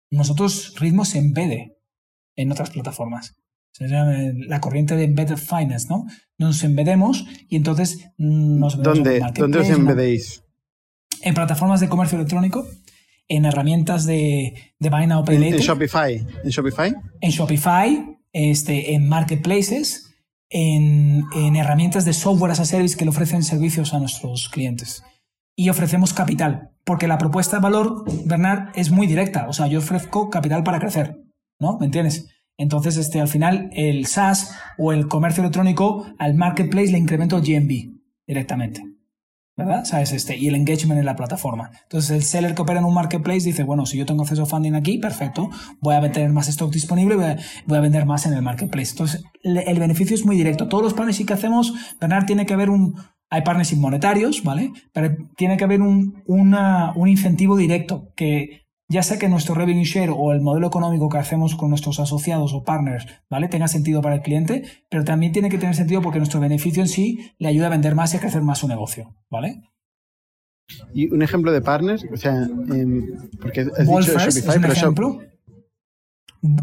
[0.09, 1.77] Nosotros Ritmo se embede
[2.35, 3.35] en otras plataformas.
[3.79, 6.05] La corriente de Embedded Finance, ¿no?
[6.37, 10.43] Nos embedemos y entonces mm, nos en ¿Dónde, ¿Dónde os embedéis?
[11.21, 12.65] En plataformas de comercio electrónico,
[13.27, 16.25] en herramientas de, de Buy Now Pay en Shopify.
[16.43, 16.93] ¿En Shopify?
[17.21, 20.13] en Shopify, este, en marketplaces,
[20.49, 25.03] en, en herramientas de software as a service que le ofrecen servicios a nuestros clientes.
[25.55, 29.47] Y ofrecemos capital, porque la propuesta de valor, Bernard, es muy directa.
[29.47, 31.17] O sea, yo ofrezco capital para crecer,
[31.59, 31.77] ¿no?
[31.79, 32.27] ¿Me entiendes?
[32.61, 37.43] Entonces, este, al final, el SaaS o el comercio electrónico al marketplace le incremento el
[37.43, 38.81] GMV directamente.
[39.57, 39.83] ¿verdad?
[39.83, 40.11] ¿Sabes?
[40.13, 41.69] Este, y el engagement en la plataforma.
[41.83, 44.45] Entonces, el seller que opera en un marketplace dice, bueno, si yo tengo acceso a
[44.47, 45.49] funding aquí, perfecto,
[45.81, 47.37] voy a tener más stock disponible, voy a,
[47.67, 48.91] voy a vender más en el marketplace.
[48.91, 50.67] Entonces, el beneficio es muy directo.
[50.67, 52.95] Todos los partnerships que hacemos, Bernard, tiene que haber un...
[53.29, 54.71] Hay partnerships monetarios, ¿vale?
[54.93, 59.83] Pero tiene que haber un, una- un incentivo directo que ya sea que nuestro revenue
[59.85, 63.47] share o el modelo económico que hacemos con nuestros asociados o partners, ¿vale?
[63.47, 66.89] Tenga sentido para el cliente, pero también tiene que tener sentido porque nuestro beneficio en
[66.89, 69.61] sí le ayuda a vender más y a crecer más su negocio, ¿vale?
[70.93, 73.05] Y un ejemplo de partners, o sea, em,
[73.41, 75.19] porque has dicho es un pero Shop- ejemplo.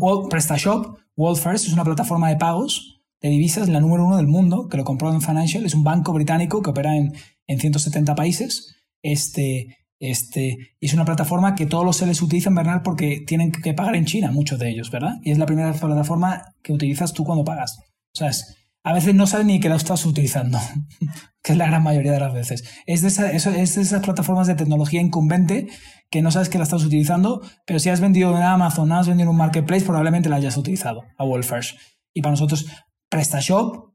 [0.00, 4.68] Wall- PrestaShop, Wallfirst es una plataforma de pagos de divisas, la número uno del mundo,
[4.68, 7.14] que lo compró en Financial, es un banco británico que opera en,
[7.46, 8.76] en 170 países.
[9.02, 13.96] Este, este, es una plataforma que todos los sellers utilizan, Bernard, porque tienen que pagar
[13.96, 15.16] en China, muchos de ellos, ¿verdad?
[15.22, 17.78] Y es la primera plataforma que utilizas tú cuando pagas.
[17.78, 20.59] O sea, es- a veces no sabes ni que la estás utilizando,
[21.42, 22.64] que es la gran mayoría de las veces.
[22.86, 25.68] Es de, esas plataformas de tecnología incumbente
[26.11, 29.24] que no sabes que la estás utilizando, pero si has vendido en Amazon, has vendido
[29.24, 31.76] en un marketplace, probablemente la hayas utilizado a Wallfirst.
[32.14, 32.66] Y para nosotros,
[33.11, 33.92] PrestaShop,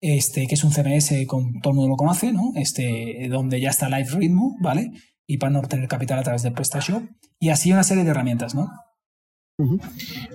[0.00, 2.52] este, que es un CMS, con, todo el mundo lo conoce, ¿no?
[2.54, 4.92] Este, donde ya está Live Ritmo, ¿vale?
[5.26, 7.02] Y para no obtener capital a través de PrestaShop.
[7.40, 8.70] Y así una serie de herramientas, ¿no?
[9.58, 9.80] Ujú.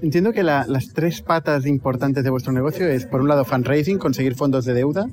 [0.02, 4.00] Entiendo que la- las tres patas importantes de vuestro negocio es, por un lado, fundraising,
[4.00, 5.06] conseguir fondos de deuda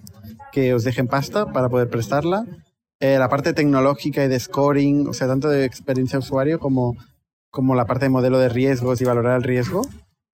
[0.53, 2.47] que os dejen pasta para poder prestarla.
[3.01, 6.97] Eh, la parte tecnológica y de scoring, o sea, tanto de experiencia de usuario como,
[7.51, 9.83] como la parte de modelo de riesgos y valorar el riesgo.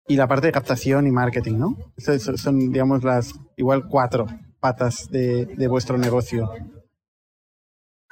[0.08, 1.76] Y la parte de captación y marketing, ¿no?
[1.96, 4.26] Esas son, digamos, las igual cuatro
[4.58, 6.50] patas de, de vuestro negocio.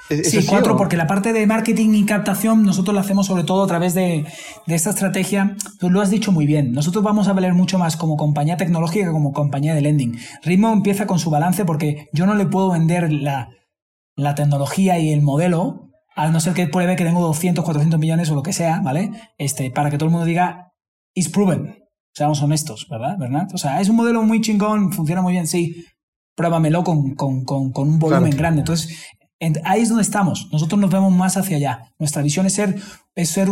[0.08, 3.66] Sí, cuatro, porque la parte de marketing y captación nosotros la hacemos sobre todo a
[3.66, 4.24] través de,
[4.66, 5.56] esta estrategia.
[5.78, 6.72] Tú lo has dicho muy bien.
[6.72, 10.18] Nosotros vamos a valer mucho más como compañía tecnológica que como compañía de lending.
[10.42, 13.50] Ritmo empieza con su balance porque yo no le puedo vender la,
[14.16, 18.30] la tecnología y el modelo, a no ser que pruebe que tengo 200, 400 millones
[18.30, 19.10] o lo que sea, ¿vale?
[19.36, 20.72] Este, para que todo el mundo diga,
[21.14, 21.84] is proven.
[22.14, 23.16] Seamos honestos, ¿verdad?
[23.18, 23.46] ¿verdad?
[23.52, 25.84] O sea, es un modelo muy chingón, funciona muy bien, sí.
[26.34, 28.60] Pruébamelo con, con, con, con un volumen grande.
[28.60, 28.96] Entonces,
[29.64, 30.48] ahí es donde estamos.
[30.52, 31.92] Nosotros nos vemos más hacia allá.
[31.98, 32.76] Nuestra visión es ser,
[33.14, 33.48] es ser,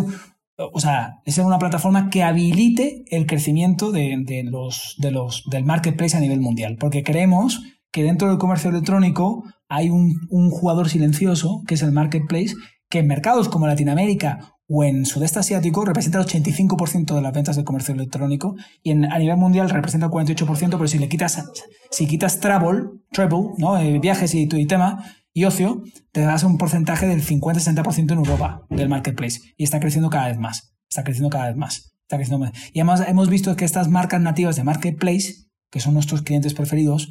[0.57, 5.65] o sea, es ser una plataforma que habilite el crecimiento de, los, de los, del
[5.65, 6.77] marketplace a nivel mundial.
[6.79, 7.63] Porque creemos
[7.93, 12.55] que dentro del comercio electrónico hay un, un jugador silencioso, que es el marketplace,
[12.89, 17.57] que en mercados como Latinoamérica o en sudeste asiático representa el 85% de las ventas
[17.57, 21.45] del comercio electrónico y en, a nivel mundial representa el 48%, pero si le quitas,
[21.91, 23.79] si quitas travel, travel, ¿no?
[23.79, 25.05] Eh, viajes y, y tema,
[25.37, 25.83] y ocio,
[26.13, 30.39] te das un porcentaje del 50-60% en Europa del marketplace y está creciendo cada vez
[30.39, 30.75] más.
[30.89, 31.95] Está creciendo cada vez más.
[32.01, 32.53] Está creciendo más.
[32.73, 35.35] Y además hemos visto que estas marcas nativas de marketplace,
[35.71, 37.11] que son nuestros clientes preferidos,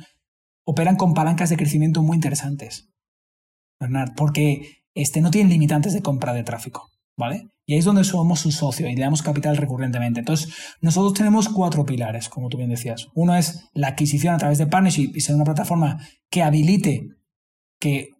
[0.65, 2.89] operan con palancas de crecimiento muy interesantes.
[3.79, 6.89] Bernard, porque este, no tienen limitantes de compra de tráfico.
[7.15, 7.49] ¿Vale?
[7.67, 10.21] Y ahí es donde somos su socio y le damos capital recurrentemente.
[10.21, 10.51] Entonces,
[10.81, 13.07] nosotros tenemos cuatro pilares, como tú bien decías.
[13.13, 15.99] Uno es la adquisición a través de partnership y ser una plataforma
[16.31, 17.09] que habilite
[17.79, 18.14] que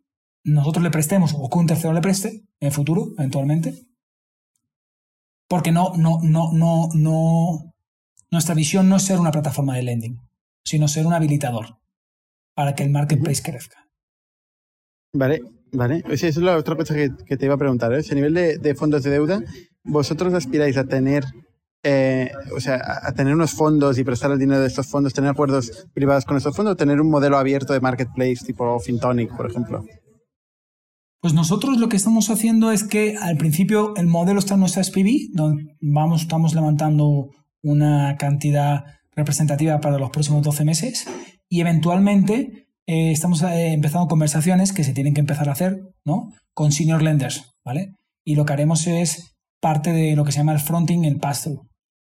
[0.45, 3.87] nosotros le prestemos o que un tercero le preste en el futuro, eventualmente.
[5.47, 7.73] Porque no, no, no, no, no.
[8.31, 10.19] Nuestra visión no es ser una plataforma de lending,
[10.63, 11.79] sino ser un habilitador
[12.53, 13.87] para que el marketplace crezca.
[15.13, 15.41] Vale,
[15.71, 16.03] vale.
[16.09, 17.91] esa es la otra cosa que, te iba a preguntar.
[17.93, 18.03] ¿eh?
[18.09, 19.41] A nivel de, fondos de deuda,
[19.83, 21.25] ¿vosotros aspiráis a tener
[21.83, 25.29] eh, o sea, a tener unos fondos y prestar el dinero de estos fondos, tener
[25.29, 29.49] acuerdos privados con estos fondos, o tener un modelo abierto de marketplace tipo FinTonic, por
[29.49, 29.85] ejemplo?
[31.25, 34.83] Pues nosotros lo que estamos haciendo es que al principio el modelo está en nuestra
[34.83, 37.31] SPV, donde vamos, estamos levantando
[37.63, 38.83] una cantidad
[39.15, 41.07] representativa para los próximos 12 meses
[41.49, 46.29] y eventualmente eh, estamos eh, empezando conversaciones que se tienen que empezar a hacer ¿no?
[46.53, 47.95] con senior lenders, ¿vale?
[48.23, 51.67] Y lo que haremos es parte de lo que se llama el fronting, el pass-through,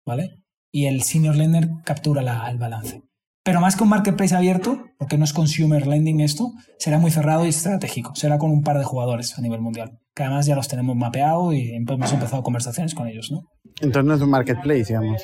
[0.05, 0.43] ¿vale?
[0.71, 3.08] Y el senior lender captura el balance.
[3.49, 7.47] Pero más que un marketplace abierto, porque no es consumer lending esto, será muy cerrado
[7.47, 8.15] y estratégico.
[8.15, 11.55] Será con un par de jugadores a nivel mundial, que además ya los tenemos mapeado
[11.55, 13.45] y hemos empezado conversaciones con ellos, ¿no?
[13.81, 15.23] Entonces no es un marketplace, digamos.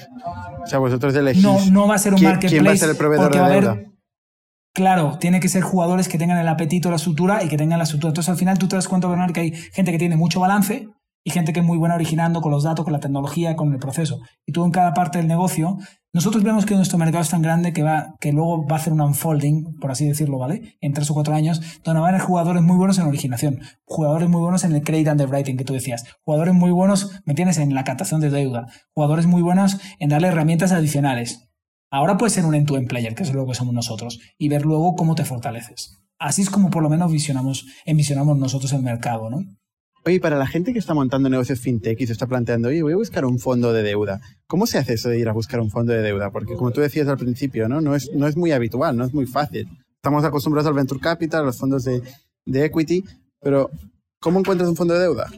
[0.63, 1.43] O sea, vosotros elegís.
[1.43, 2.55] No, no va a ser un marketplace.
[2.55, 3.77] ¿Quién va a ser el proveedor de deuda?
[4.73, 7.85] Claro, tiene que ser jugadores que tengan el apetito, la estructura y que tengan la
[7.85, 8.09] estructura.
[8.09, 10.89] Entonces al final tú te das cuenta, Bernard, que hay gente que tiene mucho balance
[11.23, 13.79] y gente que es muy buena originando con los datos, con la tecnología, con el
[13.79, 14.21] proceso.
[14.47, 15.77] Y tú en cada parte del negocio,
[16.15, 18.93] nosotros vemos que nuestro mercado es tan grande que, va, que luego va a hacer
[18.93, 20.79] un unfolding, por así decirlo, ¿vale?
[20.81, 24.29] En tres o cuatro años, donde van a haber jugadores muy buenos en originación, jugadores
[24.29, 27.75] muy buenos en el credit underwriting que tú decías, jugadores muy buenos, ¿me tienes En
[27.75, 31.49] la captación de deuda, jugadores muy buenos en darle herramientas adicionales.
[31.91, 34.95] Ahora puede ser un end-to-end player, que es lo que somos nosotros, y ver luego
[34.95, 35.99] cómo te fortaleces.
[36.21, 39.45] Así es como por lo menos visionamos, envisionamos nosotros el mercado, ¿no?
[40.07, 42.93] Oye, para la gente que está montando negocios fintech y se está planteando, oye, voy
[42.93, 45.71] a buscar un fondo de deuda, ¿cómo se hace eso de ir a buscar un
[45.71, 46.31] fondo de deuda?
[46.31, 47.81] Porque como tú decías al principio, ¿no?
[47.81, 49.67] No es, no es muy habitual, no es muy fácil.
[49.97, 52.03] Estamos acostumbrados al venture capital, a los fondos de,
[52.45, 53.05] de equity,
[53.41, 53.71] pero
[54.21, 55.31] ¿cómo encuentras un fondo de deuda?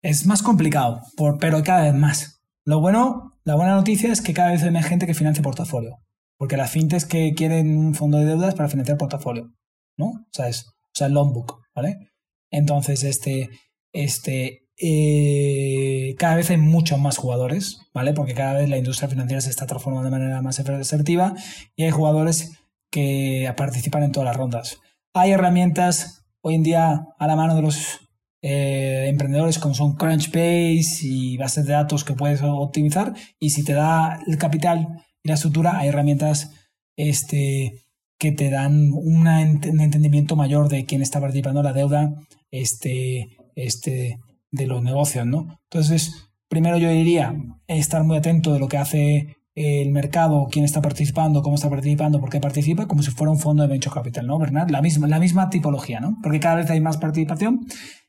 [0.00, 2.40] Es más complicado, por, pero cada vez más.
[2.64, 5.98] Lo bueno, la buena noticia es que cada vez hay más gente que financia portafolio.
[6.38, 9.52] Porque las fintechs que quieren un fondo de deuda es para financiar portafolio,
[9.96, 10.06] ¿no?
[10.06, 12.10] O sea, es, o sea, el loan book, ¿vale?
[12.50, 13.50] Entonces, este,
[13.96, 18.12] este, eh, cada vez hay muchos más jugadores, ¿vale?
[18.12, 21.34] Porque cada vez la industria financiera se está transformando de manera más asertiva
[21.74, 22.58] y hay jugadores
[22.90, 24.80] que participan en todas las rondas.
[25.14, 28.00] Hay herramientas hoy en día a la mano de los
[28.42, 33.72] eh, emprendedores como son Crunchbase y bases de datos que puedes optimizar y si te
[33.72, 36.52] da el capital y la estructura hay herramientas
[36.96, 37.82] este,
[38.18, 42.14] que te dan un entendimiento mayor de quién está participando en la deuda
[42.50, 44.20] este, este,
[44.52, 45.58] de los negocios, ¿no?
[45.64, 47.34] Entonces, primero yo diría
[47.66, 52.20] estar muy atento de lo que hace el mercado, quién está participando, cómo está participando,
[52.20, 54.70] por qué participa, como si fuera un fondo de venture capital, ¿no, Bernard?
[54.70, 56.18] La misma, la misma tipología, ¿no?
[56.22, 57.66] Porque cada vez hay más participación.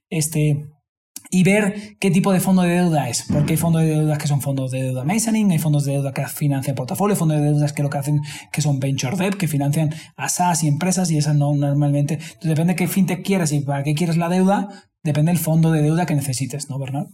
[0.09, 0.67] Este,
[1.29, 3.25] y ver qué tipo de fondo de deuda es.
[3.31, 6.13] Porque hay fondos de deuda que son fondos de deuda mezzanine, hay fondos de deuda
[6.13, 8.21] que financian portafolio, fondos de deuda que lo que hacen
[8.51, 12.15] que son venture debt, que financian a SaaS y empresas y esas no normalmente.
[12.15, 14.69] Entonces depende de qué fintech quieras y para qué quieres la deuda,
[15.03, 17.07] depende del fondo de deuda que necesites, ¿no, Bernard?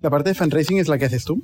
[0.00, 1.42] ¿La parte de fundraising es la que haces tú?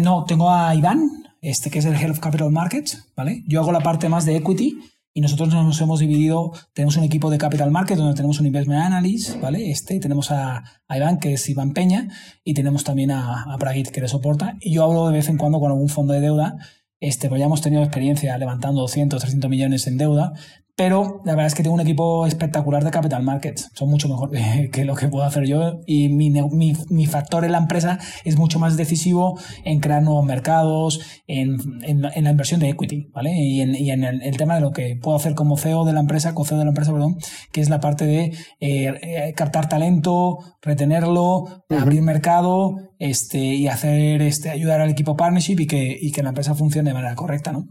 [0.00, 1.10] no, tengo a Iván,
[1.42, 3.42] este que es el Head of Capital Markets, ¿vale?
[3.46, 4.78] Yo hago la parte más de equity
[5.14, 8.82] y nosotros nos hemos dividido, tenemos un equipo de Capital Markets donde tenemos un Investment
[8.82, 9.70] Analyst, ¿vale?
[9.70, 12.08] Este, tenemos a, Iván, que es Iván Peña,
[12.42, 14.56] y tenemos también a, a Pragit, que le soporta.
[14.60, 16.58] Y yo hablo de vez en cuando con algún fondo de deuda,
[16.98, 20.32] este, pues ya hemos tenido experiencia levantando 200, 300 millones en deuda,
[20.76, 23.70] pero la verdad es que tengo un equipo espectacular de capital markets.
[23.74, 24.30] Son mucho mejor
[24.72, 25.80] que lo que puedo hacer yo.
[25.86, 30.24] Y mi, mi, mi factor en la empresa es mucho más decisivo en crear nuevos
[30.24, 33.32] mercados, en, en, en la inversión de equity, ¿vale?
[33.36, 35.92] Y en, y en el, el, tema de lo que puedo hacer como CEO de
[35.92, 37.18] la empresa, co-CEO de la empresa, perdón,
[37.52, 44.22] que es la parte de eh, eh captar talento, retenerlo, abrir mercado este, y hacer,
[44.22, 47.52] este, ayudar al equipo partnership y que, y que la empresa funcione de manera correcta,
[47.52, 47.66] ¿no?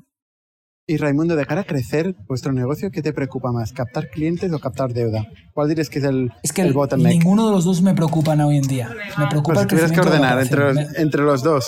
[0.86, 3.71] Y Raimundo, de cara a crecer vuestro negocio, ¿qué te preocupa más?
[3.71, 5.25] ¿Captar clientes o captar deuda?
[5.53, 7.19] ¿Cuál dirías que es el, es que el bottleneck?
[7.19, 8.89] Ninguno de los dos me preocupan hoy en día.
[9.17, 11.65] Me preocupa pues si tuvieras que ordenar entre los, entre los, dos.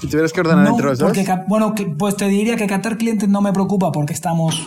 [0.00, 1.38] Si tuvieras que ordenar no, entre los porque, dos.
[1.46, 4.66] Bueno, pues te diría que captar clientes no me preocupa porque estamos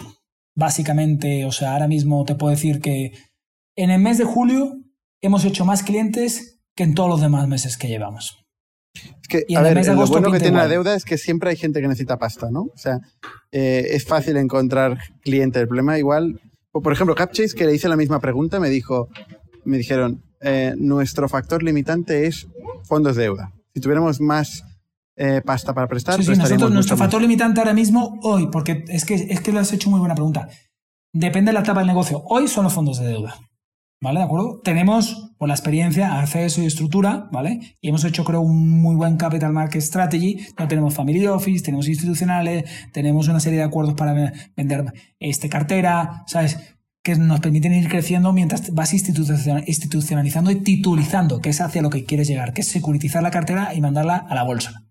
[0.55, 3.13] básicamente, o sea, ahora mismo te puedo decir que
[3.75, 4.75] en el mes de julio
[5.21, 8.40] hemos hecho más clientes que en todos los demás meses que llevamos.
[8.93, 10.67] Es que, a ver, lo bueno que tiene igual.
[10.67, 12.63] la deuda es que siempre hay gente que necesita pasta, ¿no?
[12.63, 12.99] O sea,
[13.51, 15.61] eh, es fácil encontrar clientes.
[15.61, 19.07] El problema igual, o por ejemplo, Capchase, que le hice la misma pregunta, me dijo,
[19.63, 22.47] me dijeron, eh, nuestro factor limitante es
[22.83, 23.53] fondos de deuda.
[23.73, 24.63] Si tuviéramos más
[25.15, 27.05] eh, pasta para prestar, sí, sí, nosotros, nuestro más.
[27.05, 30.15] factor limitante ahora mismo, hoy, porque es que, es que lo has hecho muy buena
[30.15, 30.49] pregunta,
[31.13, 32.23] depende de la etapa del negocio.
[32.25, 33.35] Hoy son los fondos de deuda.
[34.03, 34.17] ¿Vale?
[34.17, 34.59] ¿De acuerdo?
[34.63, 37.77] Tenemos la experiencia, acceso y estructura, ¿vale?
[37.81, 40.39] Y hemos hecho, creo, un muy buen Capital Market Strategy.
[40.57, 46.23] Ya tenemos Family Office, tenemos institucionales, tenemos una serie de acuerdos para vender este, cartera,
[46.25, 46.57] ¿sabes?
[47.03, 52.03] Que nos permiten ir creciendo mientras vas institucionalizando y titulizando, que es hacia lo que
[52.03, 54.87] quieres llegar, que es securitizar la cartera y mandarla a la bolsa.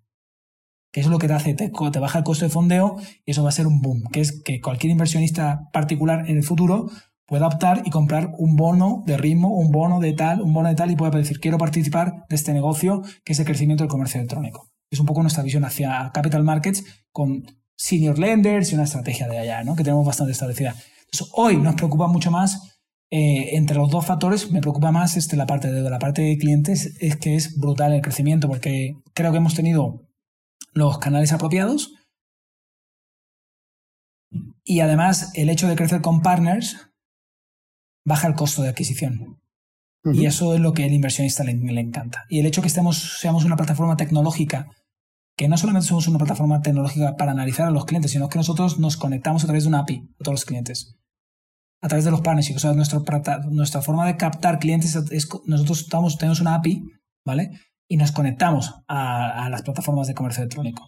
[0.92, 3.48] Que es lo que te hace, te baja el costo de fondeo y eso va
[3.48, 6.90] a ser un boom, que es que cualquier inversionista particular en el futuro
[7.30, 10.74] pueda optar y comprar un bono de ritmo, un bono de tal, un bono de
[10.74, 14.18] tal y pueda decir, quiero participar de este negocio que es el crecimiento del comercio
[14.18, 14.68] electrónico.
[14.90, 17.44] Es un poco nuestra visión hacia capital markets con
[17.76, 19.76] senior lenders y una estrategia de allá, ¿no?
[19.76, 20.74] que tenemos bastante establecida.
[21.34, 22.80] Hoy nos preocupa mucho más,
[23.12, 26.36] eh, entre los dos factores, me preocupa más este, la parte de la parte de
[26.36, 30.02] clientes, es que es brutal el crecimiento, porque creo que hemos tenido
[30.72, 31.94] los canales apropiados
[34.64, 36.89] y además el hecho de crecer con partners
[38.10, 39.40] baja el costo de adquisición.
[40.02, 40.14] Uh -huh.
[40.16, 42.24] Y eso es lo que el inversionista le, le, encanta.
[42.28, 44.68] Y el hecho que estemos, seamos una plataforma tecnológica,
[45.36, 48.78] que no solamente somos una plataforma tecnológica para analizar a los clientes, sino que nosotros
[48.78, 50.96] nos conectamos a través de una API a todos los clientes.
[51.80, 52.56] A través de los partnerships.
[52.56, 53.04] O sea, nuestro,
[53.50, 56.82] nuestra forma de captar clientes es, nosotros estamos, tenemos una API,
[57.24, 57.52] ¿vale?
[57.88, 60.86] Y nos conectamos a, a las plataformas de comercio electrónico.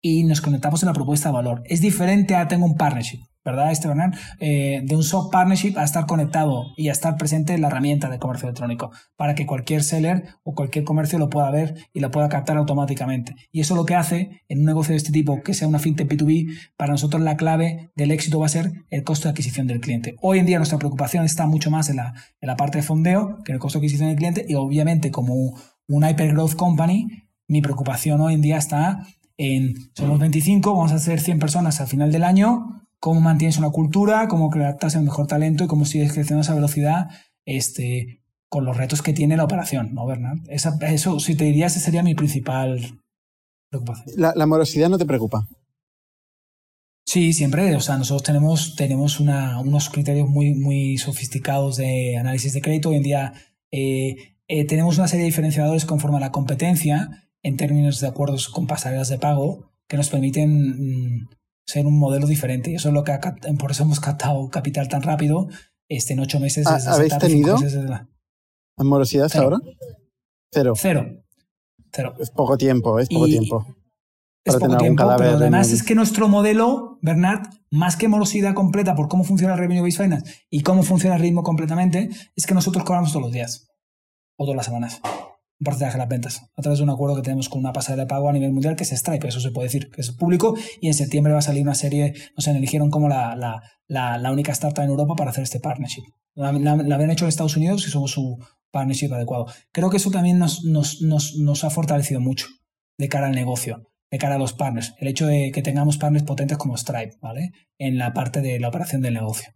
[0.00, 1.62] Y nos conectamos en la propuesta de valor.
[1.66, 3.20] Es diferente a tengo un partnership.
[3.48, 4.14] ¿verdad, este Bernard?
[4.40, 8.10] Eh, de un soft partnership a estar conectado y a estar presente en la herramienta
[8.10, 12.10] de comercio electrónico para que cualquier seller o cualquier comercio lo pueda ver y lo
[12.10, 13.34] pueda captar automáticamente.
[13.50, 16.08] Y eso lo que hace en un negocio de este tipo, que sea una fintech
[16.08, 19.80] B2B, para nosotros la clave del éxito va a ser el costo de adquisición del
[19.80, 20.16] cliente.
[20.20, 23.38] Hoy en día nuestra preocupación está mucho más en la, en la parte de fondeo
[23.44, 27.62] que en el costo de adquisición del cliente y obviamente como un hypergrowth company, mi
[27.62, 29.06] preocupación hoy en día está
[29.38, 33.70] en, somos 25, vamos a ser 100 personas al final del año, cómo mantienes una
[33.70, 37.08] cultura, cómo creas el mejor talento y cómo sigues creciendo a esa velocidad
[37.46, 40.38] este, con los retos que tiene la operación, ¿no, Bernard?
[40.48, 43.00] Esa, eso, si te diría, esa sería mi principal
[43.70, 44.14] preocupación.
[44.16, 45.46] ¿La, la morosidad no te preocupa?
[47.08, 47.74] Sí, siempre.
[47.74, 52.90] O sea, nosotros tenemos, tenemos una, unos criterios muy, muy sofisticados de análisis de crédito.
[52.90, 53.32] Hoy en día
[53.70, 58.48] eh, eh, tenemos una serie de diferenciadores conforme a la competencia en términos de acuerdos
[58.48, 61.28] con pasarelas de pago que nos permiten mmm,
[61.66, 62.70] ser un modelo diferente.
[62.70, 63.20] Y eso es lo que ha,
[63.58, 65.48] por eso hemos captado capital tan rápido
[65.88, 66.66] este, en ocho meses.
[66.66, 68.06] ¿Habéis tenido la...
[68.76, 69.58] morosidad hasta ahora?
[70.52, 70.74] Cero.
[70.76, 71.06] Cero.
[71.90, 72.14] Cero.
[72.20, 73.66] Es poco tiempo, es poco y tiempo.
[74.44, 79.08] Es poco tiempo, pero además es que nuestro modelo, Bernard, más que morosidad completa por
[79.08, 82.84] cómo funciona el Revenue Based Finance y cómo funciona el ritmo completamente, es que nosotros
[82.84, 83.66] cobramos todos los días
[84.38, 85.02] o todas las semanas
[85.60, 88.04] un porcentaje de las ventas a través de un acuerdo que tenemos con una pasarela
[88.04, 90.54] de pago a nivel mundial que es Stripe, eso se puede decir, que es público
[90.80, 93.34] y en septiembre va a salir una serie, nos eligieron como la,
[93.88, 96.02] la, única startup en Europa para hacer este partnership.
[96.34, 98.38] La, habían hecho en Estados Unidos y somos su
[98.70, 99.46] partnership adecuado.
[99.72, 102.46] Creo que eso también nos, nos, nos, nos ha fortalecido mucho
[102.98, 104.94] de cara al negocio, de cara a los partners.
[104.98, 107.50] El hecho de que tengamos partners potentes como Stripe, ¿vale?
[107.78, 109.52] En la parte de la operación del negocio.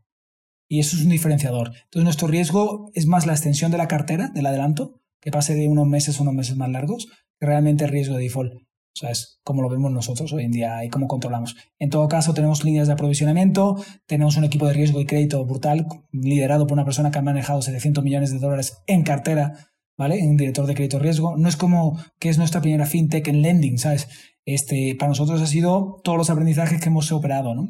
[0.68, 1.68] Y eso es un diferenciador.
[1.68, 5.68] Entonces nuestro riesgo es más la extensión de la cartera, del adelanto, que pase de
[5.68, 7.08] unos meses a unos meses más largos,
[7.40, 8.52] realmente riesgo de default.
[8.54, 11.56] O sea, es como lo vemos nosotros hoy en día y cómo controlamos.
[11.78, 15.86] En todo caso, tenemos líneas de aprovisionamiento, tenemos un equipo de riesgo y crédito brutal,
[16.12, 20.18] liderado por una persona que ha manejado 700 millones de dólares en cartera, ¿vale?
[20.18, 21.38] En director de crédito riesgo.
[21.38, 24.08] No es como que es nuestra primera fintech en lending, ¿sabes?
[24.44, 27.68] Este, para nosotros ha sido todos los aprendizajes que hemos operado, ¿no?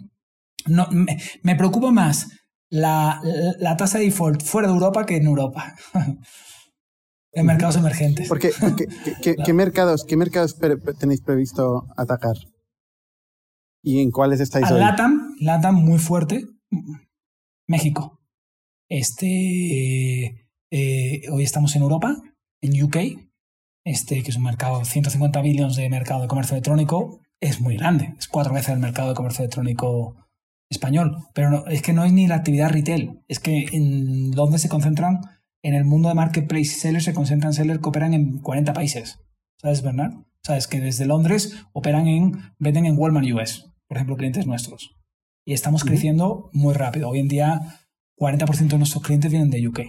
[0.67, 2.29] no me, preocupa más
[2.69, 3.21] la,
[3.59, 5.75] la, tasa de default fuera de Europa que en Europa.
[7.33, 8.29] en mercados emergentes.
[8.29, 8.51] Porque,
[9.23, 10.57] ¿qué, mercados, ¿Qué mercados
[10.99, 12.37] tenéis previsto atacar?
[13.83, 14.81] ¿Y en cuáles estáis A hoy?
[14.81, 16.47] LATAM, LATAM muy fuerte.
[17.69, 18.21] México.
[18.89, 22.17] Este, eh, hoy estamos en Europa,
[22.61, 22.97] en UK,
[23.85, 28.15] este, que es un mercado, 150 billones de mercado de comercio electrónico, es muy grande,
[28.19, 30.17] es cuatro veces el mercado de comercio electrónico
[30.71, 34.59] español, pero no, es que no es ni la actividad retail, es que en donde
[34.59, 35.21] se concentran
[35.63, 39.19] en el mundo de marketplace sellers se concentran sellers que operan en 40 países,
[39.61, 40.13] ¿sabes, Bernard?
[40.43, 44.97] Sabes que desde Londres operan en, venden en Walmart US, por ejemplo, clientes nuestros.
[45.45, 47.09] Y estamos creciendo muy rápido.
[47.09, 47.61] Hoy en día,
[48.19, 49.81] 40% de nuestros clientes vienen de UK.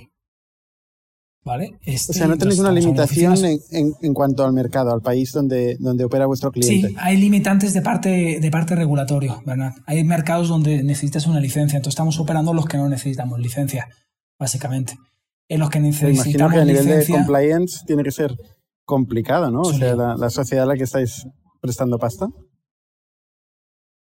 [1.46, 1.78] ¿Vale?
[1.82, 3.60] Este, o sea, no tenéis una limitación en,
[4.02, 6.88] en, cuanto al mercado, al país donde, donde opera vuestro cliente.
[6.88, 9.74] Sí, hay limitantes de parte, de parte regulatorio, ¿verdad?
[9.86, 13.90] Hay mercados donde necesitas una licencia, entonces estamos operando los que no necesitamos licencia,
[14.40, 14.96] básicamente.
[15.50, 18.36] En los que necesitamos imagino que a nivel de compliance tiene que ser
[18.86, 19.62] complicado, ¿no?
[19.62, 21.28] O sea, la, la sociedad a la que estáis
[21.62, 22.28] prestando pasta.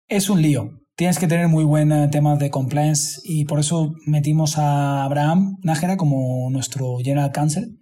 [0.07, 3.93] Es un lío, tienes que tener muy buen eh, tema de compliance y por eso
[4.05, 7.79] metimos a Abraham Nájera como nuestro General Counsel,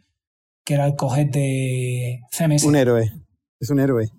[0.66, 2.64] que era el cojet de CMS.
[2.64, 3.12] Un héroe,
[3.60, 4.10] es un héroe.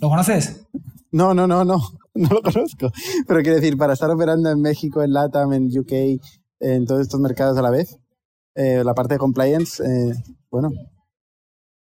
[0.00, 0.66] ¿Lo conoces?
[1.10, 1.78] No, no, no, no,
[2.14, 2.90] no lo conozco.
[3.26, 6.20] Pero quiero decir, para estar operando en México, en LATAM, en UK,
[6.64, 7.98] en todos estos mercados a la vez,
[8.54, 10.14] eh, la parte de compliance, eh,
[10.50, 10.70] bueno,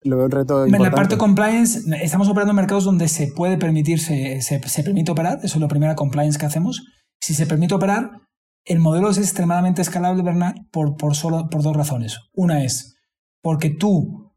[0.02, 3.28] lo veo un reto En la parte de compliance, estamos operando en mercados donde se
[3.28, 6.84] puede permitirse, se, se, permite operar, eso es la primera compliance que hacemos.
[7.20, 8.10] Si se permite operar,
[8.64, 12.18] el modelo es extremadamente escalable, Bernard, por, por, solo, por dos razones.
[12.32, 12.96] Una es
[13.42, 14.32] porque tú,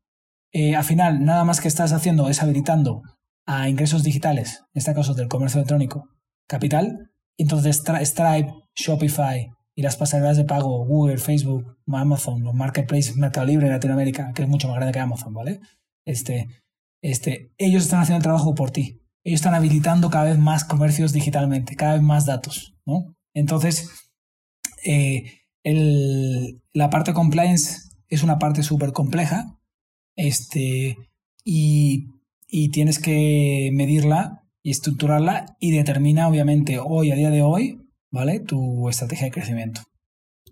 [0.51, 3.01] eh, al final, nada más que estás haciendo es habilitando
[3.47, 6.09] a ingresos digitales, en este caso del comercio electrónico,
[6.47, 13.45] capital, entonces Stripe, Shopify, y las pasarelas de pago, Google, Facebook, Amazon, los marketplaces, Mercado
[13.45, 15.59] Libre en Latinoamérica, que es mucho más grande que Amazon, ¿vale?
[16.05, 16.47] Este,
[17.01, 19.01] este, ellos están haciendo el trabajo por ti.
[19.23, 23.15] Ellos están habilitando cada vez más comercios digitalmente, cada vez más datos, ¿no?
[23.33, 23.89] Entonces,
[24.85, 29.59] eh, el, la parte compliance es una parte súper compleja
[30.15, 30.97] este,
[31.43, 32.07] y,
[32.47, 37.84] y tienes que medirla y estructurarla y determina, obviamente, hoy, a día de hoy,
[38.15, 38.39] ¿vale?
[38.39, 39.81] Tu estrategia de crecimiento.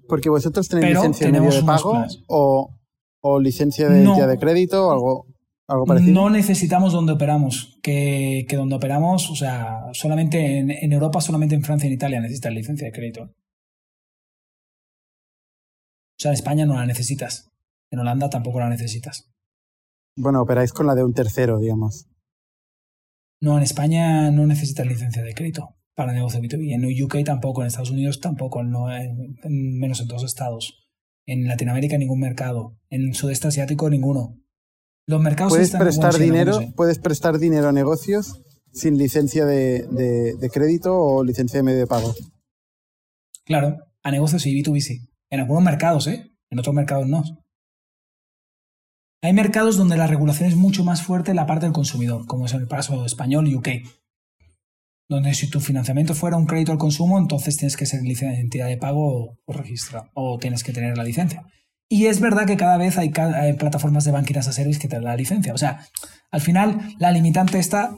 [0.07, 2.75] Porque vosotros tenéis licencia de pago o,
[3.21, 5.25] o, licencia de, de crédito o algo,
[5.67, 6.13] algo parecido.
[6.13, 11.55] No necesitamos donde operamos, que, que donde operamos, o sea, solamente en, en, Europa, solamente
[11.55, 13.23] en Francia y en Italia necesitas licencia de crédito.
[13.23, 13.29] O
[16.19, 17.49] sea, en España no la necesitas.
[17.89, 19.31] En Holanda tampoco la necesitas.
[20.17, 22.07] Bueno, operáis con la de un tercero, digamos.
[23.41, 26.73] No, en España no necesitas licencia de crédito para negocio B2B.
[26.73, 30.87] En UK tampoco, en Estados Unidos tampoco, no, en, menos en dos estados.
[31.25, 32.77] En Latinoamérica ningún mercado.
[32.89, 34.39] En sudeste asiático ninguno.
[35.07, 38.41] Los mercados ¿Puedes prestar dinero, puedes prestar dinero a negocios
[38.71, 42.15] sin licencia de, de, de, crédito o licencia de medio de pago.
[43.45, 45.09] Claro, a negocios y B2B sí.
[45.29, 46.31] En algunos mercados, ¿eh?
[46.49, 47.23] En otros mercados no.
[49.21, 52.45] Hay mercados donde la regulación es mucho más fuerte en la parte del consumidor, como
[52.45, 53.67] es el caso español y UK
[55.09, 58.77] donde si tu financiamiento fuera un crédito al consumo, entonces tienes que ser entidad de
[58.77, 61.45] pago o registra, o tienes que tener la licencia.
[61.89, 65.05] Y es verdad que cada vez hay, plataformas de banking a service que te dan
[65.05, 65.53] la licencia.
[65.53, 65.87] O sea,
[66.31, 67.95] al final la limitante está,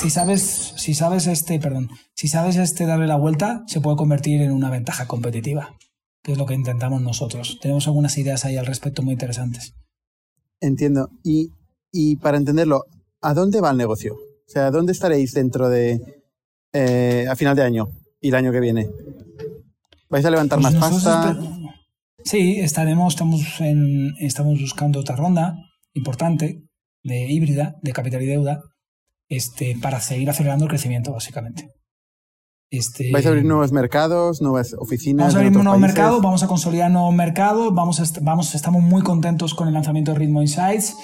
[0.00, 4.40] si sabes, si sabes este, perdón, si sabes este darle la vuelta, se puede convertir
[4.40, 5.76] en una ventaja competitiva,
[6.22, 7.58] que es lo que intentamos nosotros.
[7.60, 9.74] Tenemos algunas ideas ahí al respecto muy interesantes.
[10.60, 11.10] Entiendo.
[11.22, 11.50] Y,
[11.92, 12.84] y para entenderlo,
[13.20, 14.14] ¿a dónde va el negocio?
[14.14, 16.00] O sea, ¿dónde estaréis dentro de,
[16.78, 17.88] eh, a final de año
[18.20, 18.88] y el año que viene?
[20.08, 21.38] ¿Vais a levantar pues más pasta?
[22.24, 25.56] Sí, estaremos, estamos, en, estamos buscando otra ronda
[25.94, 26.62] importante
[27.02, 28.60] de híbrida, de capital y deuda,
[29.28, 31.70] este, para seguir acelerando el crecimiento, básicamente.
[32.70, 35.24] Este, ¿Vais a abrir nuevos mercados, nuevas oficinas?
[35.24, 38.82] Vamos a abrir un nuevo mercado, vamos a consolidar nuevos mercados, vamos, a, vamos, estamos
[38.82, 40.96] muy contentos con el lanzamiento de Ritmo Insights,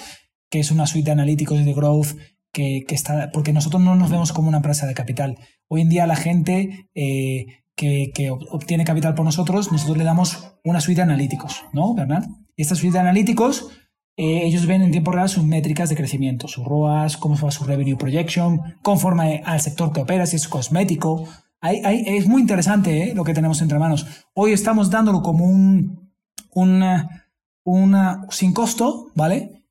[0.51, 2.17] que es una suite de analíticos y de growth
[2.55, 5.37] que, está, porque nosotros no nos vemos como una empresa de capital.
[5.69, 7.47] Hoy en día la gente eh,
[7.77, 12.25] que, que, obtiene capital por nosotros, nosotros le damos una suite de analíticos, ¿no, Bernard?
[12.57, 13.69] Y esta suite de analíticos
[14.17, 17.65] eh, ellos ven en tiempo real sus métricas de crecimiento, sus ROAS, cómo va su
[17.65, 21.27] revenue projection, conforme al sector que opera, si es cosmético.
[21.61, 23.15] es muy interesante ¿eh?
[23.15, 24.07] lo que tenemos entre manos.
[24.33, 26.13] Hoy estamos dándolo como un,
[26.53, 27.27] una,
[27.65, 29.64] una sin costo, ¿vale?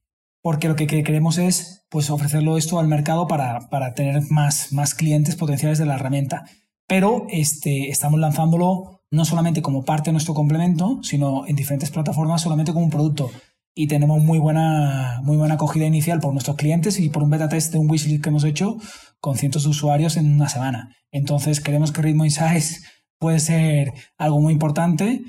[0.43, 4.93] Porque lo que queremos es pues, ofrecerlo esto al mercado para, para tener más, más
[4.93, 6.45] clientes potenciales de la herramienta.
[6.85, 12.41] Pero este, estamos lanzándolo no solamente como parte de nuestro complemento, sino en diferentes plataformas
[12.41, 13.31] solamente como un producto
[13.75, 17.49] y tenemos muy buena, muy buena acogida inicial por nuestros clientes y por un beta
[17.49, 18.77] test de un wishlist que hemos hecho
[19.19, 20.95] con cientos de usuarios en una semana.
[21.11, 22.83] Entonces creemos que Ritmo Insights
[23.17, 25.21] puede ser algo muy importante.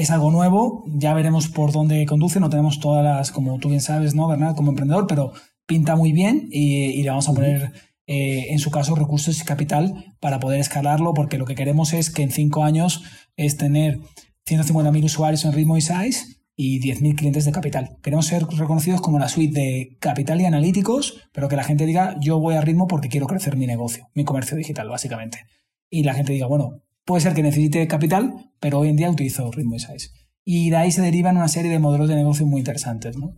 [0.00, 3.82] Es algo nuevo, ya veremos por dónde conduce, no tenemos todas las, como tú bien
[3.82, 4.56] sabes, ¿no, Bernard?
[4.56, 5.34] Como emprendedor, pero
[5.66, 7.72] pinta muy bien y, le vamos a poner,
[8.06, 12.08] eh, en su caso, recursos y capital para poder escalarlo, porque lo que queremos es
[12.08, 13.02] que en cinco años
[13.36, 14.00] es tener
[14.48, 17.98] 150.000 usuarios en Ritmo Insights y 10.000 clientes de capital.
[18.02, 22.16] Queremos ser reconocidos como la suite de capital y analíticos, pero que la gente diga,
[22.22, 25.44] yo voy a ritmo porque quiero crecer mi negocio, mi comercio digital, básicamente.
[25.90, 26.80] Y la gente diga, bueno,
[27.10, 30.10] puede ser que necesite capital, pero hoy en día utilizo ritmo y size.
[30.44, 33.34] Y de ahí se derivan una serie de modelos de negocio muy interesantes, ¿no?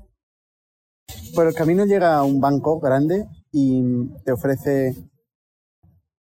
[1.34, 3.82] Por el camino llega un banco grande y
[4.26, 4.94] te ofrece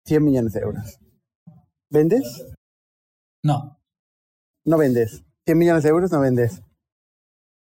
[0.04, 0.98] 100 millones de euros.
[1.88, 2.44] ¿Vendes?
[3.42, 3.80] No.
[4.66, 5.24] No vendes.
[5.46, 6.60] 100 millones de euros no vendes.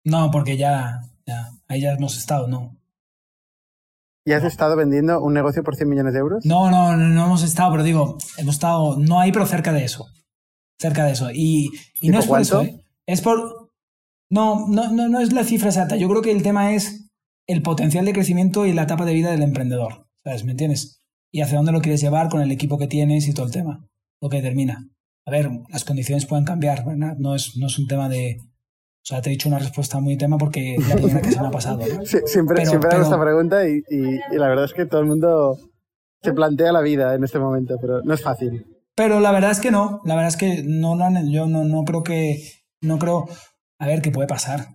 [0.04, 2.76] No, porque ya, ya, ahí ya hemos estado, no.
[4.24, 6.44] ¿Y has estado vendiendo un negocio por 100 millones de euros?
[6.44, 10.06] No, no, no hemos estado, pero digo, hemos estado, no hay, pero cerca de eso.
[10.78, 11.30] Cerca de eso.
[11.32, 12.84] Y, y no es por eso, ¿eh?
[13.06, 13.70] Es por.
[14.30, 15.96] No, no, no, no es la cifra exacta.
[15.96, 17.10] Yo creo que el tema es
[17.46, 20.06] el potencial de crecimiento y la etapa de vida del emprendedor.
[20.22, 20.44] ¿Sabes?
[20.44, 21.00] ¿Me entiendes?
[21.32, 23.88] Y hacia dónde lo quieres llevar con el equipo que tienes y todo el tema.
[24.20, 24.86] Lo que determina.
[25.26, 27.16] A ver, las condiciones pueden cambiar, ¿verdad?
[27.18, 28.38] No es, no es un tema de,
[29.02, 31.46] o sea, te he dicho una respuesta muy tema porque la primera que se me
[31.46, 31.80] ha pasado.
[32.04, 33.82] siempre siempre hago esta pregunta y,
[34.32, 35.58] la verdad es que todo el mundo
[36.22, 38.66] se plantea la vida en este momento, pero no es fácil.
[38.94, 40.98] Pero la verdad es que no, la verdad es que no,
[41.30, 42.42] yo no, no creo que,
[42.82, 43.26] no creo,
[43.78, 44.66] a ver qué puede pasar.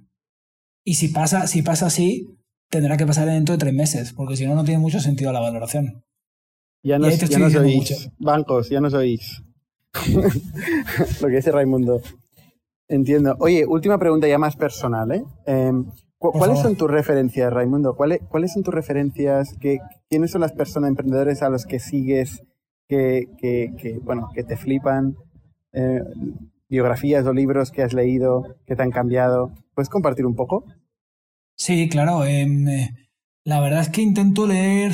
[0.83, 2.27] Y si pasa, si pasa así,
[2.69, 5.39] tendrá que pasar dentro de tres meses, porque si no, no tiene mucho sentido la
[5.39, 6.03] valoración.
[6.83, 9.43] Ya no, ya no sois bancos, ya no sois.
[11.21, 12.01] Lo que dice Raimundo.
[12.87, 13.35] Entiendo.
[13.39, 15.23] Oye, última pregunta ya más personal, ¿eh?
[15.45, 15.85] Em,
[16.17, 17.95] ¿Cuáles son tus referencias, Raimundo?
[17.95, 19.55] ¿Cuáles, ¿Cuáles son tus referencias?
[19.59, 19.79] ¿Qué,
[20.09, 22.43] ¿Quiénes son las personas emprendedores a los que sigues
[22.87, 25.15] que, que, bueno, que te flipan?
[25.73, 26.01] Eh,
[26.67, 29.51] ¿Biografías o libros que has leído que te han cambiado?
[29.75, 30.65] ¿Puedes compartir un poco?
[31.55, 32.25] Sí, claro.
[32.25, 32.89] Em, eh,
[33.43, 34.93] la verdad es que intento leer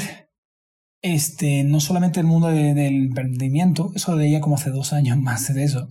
[1.02, 5.54] este, no solamente el mundo del emprendimiento, eso lo leía como hace dos años más
[5.54, 5.88] de eso,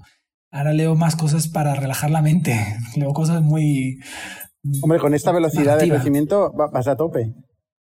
[0.51, 2.59] Ahora leo más cosas para relajar la mente.
[2.96, 3.98] leo cosas muy.
[4.82, 7.32] Hombre, con esta velocidad de crecimiento vas a tope.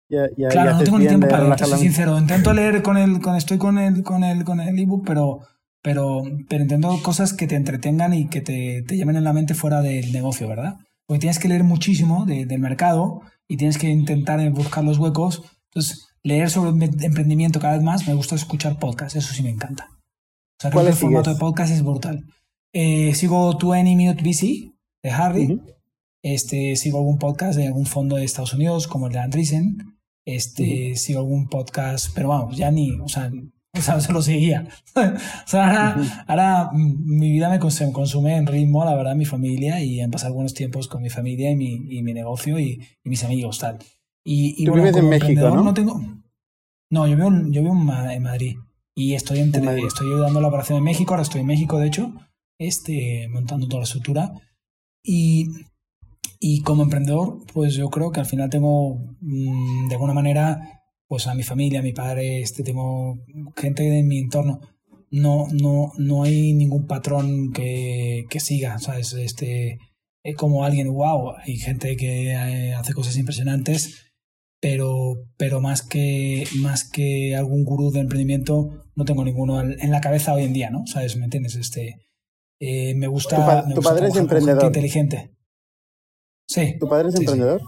[0.07, 2.17] claro, no tengo ni tiempo para leer, soy sincero.
[2.17, 5.39] Intento leer con el, con, estoy con el, con el, con el ebook, pero,
[5.81, 9.55] pero, pero intento cosas que te entretengan y que te, te llamen en la mente
[9.55, 10.77] fuera del negocio, ¿verdad?
[11.05, 15.41] Porque tienes que leer muchísimo del mercado y tienes que intentar buscar los huecos.
[15.71, 19.87] Entonces, leer sobre emprendimiento cada vez más, me gusta escuchar podcasts, eso sí me encanta.
[19.91, 22.23] O sea, el formato de podcast es brutal.
[22.73, 25.61] Eh, sigo 20 Minute VC de Harry.
[26.21, 29.99] este, sigo algún podcast de algún fondo de Estados Unidos, como el de Andreessen.
[30.25, 33.31] Este, Sigo algún podcast, pero vamos, ya ni, o sea,
[33.73, 34.67] o sea se lo seguía.
[34.95, 39.99] o sea, ahora, ahora, mi vida me consume en ritmo, la verdad, mi familia y
[40.01, 43.57] en pasar buenos tiempos con mi familia y mi, y mi negocio y, mis amigos,
[43.57, 43.79] tal.
[44.23, 45.63] Y, y Tú vives en México, ¿no?
[45.63, 45.99] no tengo...
[46.91, 48.57] No, yo vivo, yo vivo en Madrid
[48.95, 51.87] y estoy, entre, estoy ayudando a la operación en México, ahora estoy en México, de
[51.87, 52.13] hecho,
[52.59, 54.33] este, montando toda la estructura.
[55.03, 55.47] Y,
[56.39, 61.25] y como emprendedor, pues yo creo que al final tengo, mm, de alguna manera, pues
[61.27, 63.17] a mi familia, a mi padre, este, tengo
[63.55, 64.59] gente de mi entorno.
[65.11, 69.13] No, no, no hay ningún patrón que, que siga, ¿sabes?
[69.13, 69.79] Este,
[70.23, 74.11] es como alguien, wow, hay gente que eh, hace cosas impresionantes,
[74.61, 80.01] pero, pero más, que, más que algún gurú de emprendimiento, no tengo ninguno en la
[80.01, 80.85] cabeza hoy en día, ¿no?
[80.85, 81.15] ¿Sabes?
[81.17, 81.55] ¿Me entiendes?
[81.55, 81.95] Este,
[82.59, 83.65] eh, me gusta.
[83.73, 84.65] ¿Tu, padre es emprendedor?
[84.65, 85.31] Inteligente.
[86.47, 86.75] Sí.
[86.79, 87.61] ¿Tu padre es emprendedor?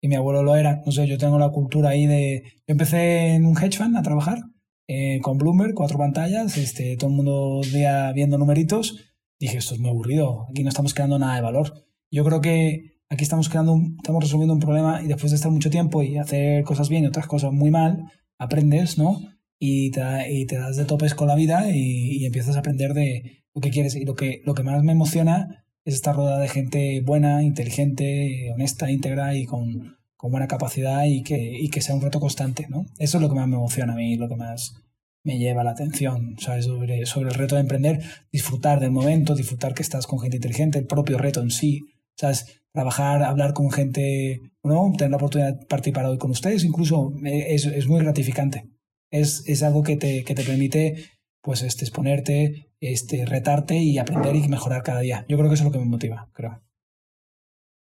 [0.00, 0.82] Y mi abuelo lo era.
[0.86, 2.44] No sé, yo tengo la cultura ahí de.
[2.66, 4.38] Yo empecé en un hedge fund a trabajar
[4.86, 8.98] eh, con Bloomberg, cuatro pantallas, este, todo el mundo día viendo numeritos.
[9.40, 10.46] Dije, esto es muy aburrido.
[10.50, 11.86] Aquí no estamos creando nada de valor.
[12.10, 15.70] Yo creo que aquí estamos creando estamos resolviendo un problema y después de estar mucho
[15.70, 18.04] tiempo y hacer cosas bien y otras cosas muy mal,
[18.38, 19.20] aprendes, ¿no?
[19.58, 20.00] Y te,
[20.30, 23.70] y te das de topes con la vida y empiezas a aprender de, lo que
[23.70, 23.94] quieres.
[23.94, 28.50] Y lo que, lo que más me emociona es estar rodeada de gente buena, inteligente,
[28.52, 32.66] honesta, íntegra y con, con buena capacidad y que, y que sea un reto constante,
[32.68, 32.86] ¿no?
[32.98, 34.74] Eso es lo que más me emociona a mí, lo que más
[35.24, 36.66] me lleva la atención, ¿sabes?
[36.66, 40.78] Sobre, sobre el reto de emprender, disfrutar del momento, disfrutar que estás con gente inteligente,
[40.78, 41.80] el propio reto en sí,
[42.16, 42.62] ¿sabes?
[42.72, 44.92] Trabajar, hablar con gente, ¿no?
[44.96, 48.70] Tener la oportunidad de participar hoy con ustedes, incluso eh, es, es muy gratificante.
[49.10, 50.96] Es, es algo que te, que te permite,
[51.44, 55.24] pues, este, exponerte, este, retarte y aprender y mejorar cada día.
[55.28, 56.60] Yo creo que eso es lo que me motiva, creo.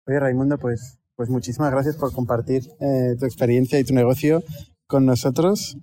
[0.05, 4.43] Oye, Raimundo, pues pues muchísimas gracias por compartir eh, tu experiencia y tu negocio
[4.87, 5.77] con nosotros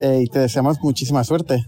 [0.00, 1.64] eh, y te deseamos muchísima suerte.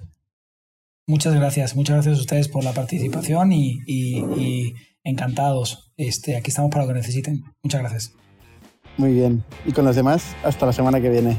[1.06, 4.74] Muchas gracias, muchas gracias a ustedes por la participación y, y, y
[5.04, 5.90] encantados.
[5.96, 7.42] Este, aquí estamos para lo que necesiten.
[7.62, 8.12] Muchas gracias.
[8.98, 9.42] Muy bien.
[9.64, 11.38] Y con los demás, hasta la semana que viene.